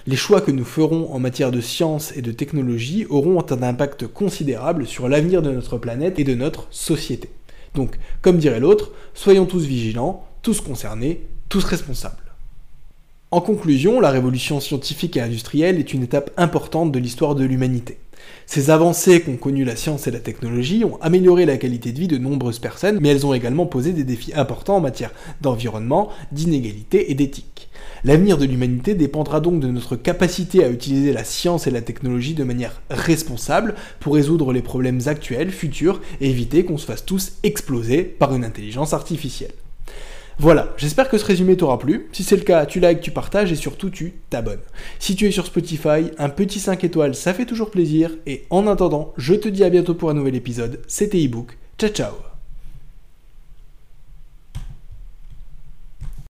Les 0.07 0.15
choix 0.15 0.41
que 0.41 0.53
nous 0.53 0.65
ferons 0.65 1.13
en 1.13 1.19
matière 1.19 1.51
de 1.51 1.61
science 1.61 2.17
et 2.17 2.23
de 2.23 2.31
technologie 2.31 3.07
auront 3.11 3.45
un 3.51 3.63
impact 3.65 4.07
considérable 4.07 4.87
sur 4.87 5.09
l'avenir 5.09 5.43
de 5.43 5.51
notre 5.51 5.79
planète 5.79 6.21
et 6.21 6.25
de 6.25 6.37
notre 6.37 6.69
société. 6.71 7.29
Donc, 7.75 7.99
comme 8.21 8.39
dirait 8.39 8.61
l'autre, 8.61 8.93
soyons 9.15 9.47
tous 9.47 9.65
vigilants, 9.65 10.25
tous 10.43 10.61
concernés, 10.61 11.27
tous 11.49 11.65
responsables. 11.65 12.17
En 13.33 13.41
conclusion, 13.41 13.99
la 13.99 14.11
révolution 14.11 14.61
scientifique 14.61 15.17
et 15.17 15.23
industrielle 15.23 15.79
est 15.81 15.93
une 15.93 16.05
étape 16.05 16.31
importante 16.37 16.93
de 16.93 17.01
l'histoire 17.01 17.35
de 17.35 17.45
l'humanité. 17.45 17.99
Ces 18.47 18.71
avancées 18.71 19.21
qu'ont 19.21 19.37
connues 19.37 19.65
la 19.65 19.77
science 19.77 20.07
et 20.07 20.11
la 20.11 20.21
technologie 20.21 20.85
ont 20.85 20.99
amélioré 21.01 21.47
la 21.47 21.57
qualité 21.57 21.93
de 21.93 21.99
vie 21.99 22.09
de 22.09 22.19
nombreuses 22.19 22.59
personnes, 22.59 22.99
mais 23.01 23.09
elles 23.09 23.27
ont 23.27 23.35
également 23.35 23.67
posé 23.67 23.93
des 23.93 24.05
défis 24.05 24.33
importants 24.35 24.77
en 24.77 24.81
matière 24.81 25.13
d'environnement, 25.41 26.11
d'inégalité 26.33 27.11
et 27.11 27.15
d'éthique. 27.15 27.69
L'avenir 28.05 28.37
de 28.37 28.45
l'humanité 28.45 28.95
dépendra 28.95 29.41
donc 29.41 29.61
de 29.61 29.69
notre 29.69 29.97
capacité 29.97 30.65
à 30.65 30.69
utiliser 30.69 31.13
la 31.13 31.25
science 31.25 31.67
et 31.67 31.71
la 31.71 31.83
technologie 31.83 32.35
de 32.35 32.45
manière 32.45 32.83
responsable 32.91 33.75
pour 34.01 34.15
résoudre 34.15 34.53
les 34.53 34.63
problèmes 34.63 35.01
actuels, 35.07 35.51
futurs, 35.51 36.01
et 36.21 36.29
éviter 36.29 36.65
qu'on 36.65 36.79
se 36.79 36.87
fasse 36.87 37.05
tous 37.05 37.35
exploser 37.43 38.03
par 38.03 38.35
une 38.35 38.45
intelligence 38.45 38.93
artificielle. 38.93 39.53
Voilà, 40.43 40.75
j'espère 40.77 41.09
que 41.09 41.19
ce 41.19 41.25
résumé 41.25 41.57
t'aura 41.57 41.79
plu. 41.79 42.09
Si 42.11 42.25
c'est 42.25 42.35
le 42.35 42.43
cas, 42.43 42.67
tu 42.67 42.81
likes, 42.81 43.01
tu 43.01 43.13
partages 43.13 43.53
et 43.53 43.55
surtout 43.55 43.91
tu 43.91 44.15
t'abonnes. 44.29 44.59
Si 44.99 45.15
tu 45.15 45.29
es 45.29 45.31
sur 45.31 45.47
Spotify, 45.47 46.11
un 46.19 46.31
petit 46.31 46.59
5 46.59 46.83
étoiles, 46.83 47.15
ça 47.15 47.33
fait 47.33 47.47
toujours 47.47 47.71
plaisir. 47.71 48.11
Et 48.27 48.45
en 48.51 48.67
attendant, 48.67 49.15
je 49.17 49.35
te 49.35 49.49
dis 49.49 49.63
à 49.63 49.71
bientôt 49.71 49.95
pour 49.95 50.11
un 50.11 50.15
nouvel 50.15 50.35
épisode. 50.35 50.81
C'était 50.89 51.23
ebook. 51.23 51.57
Ciao 51.79 51.91
ciao 51.91 52.32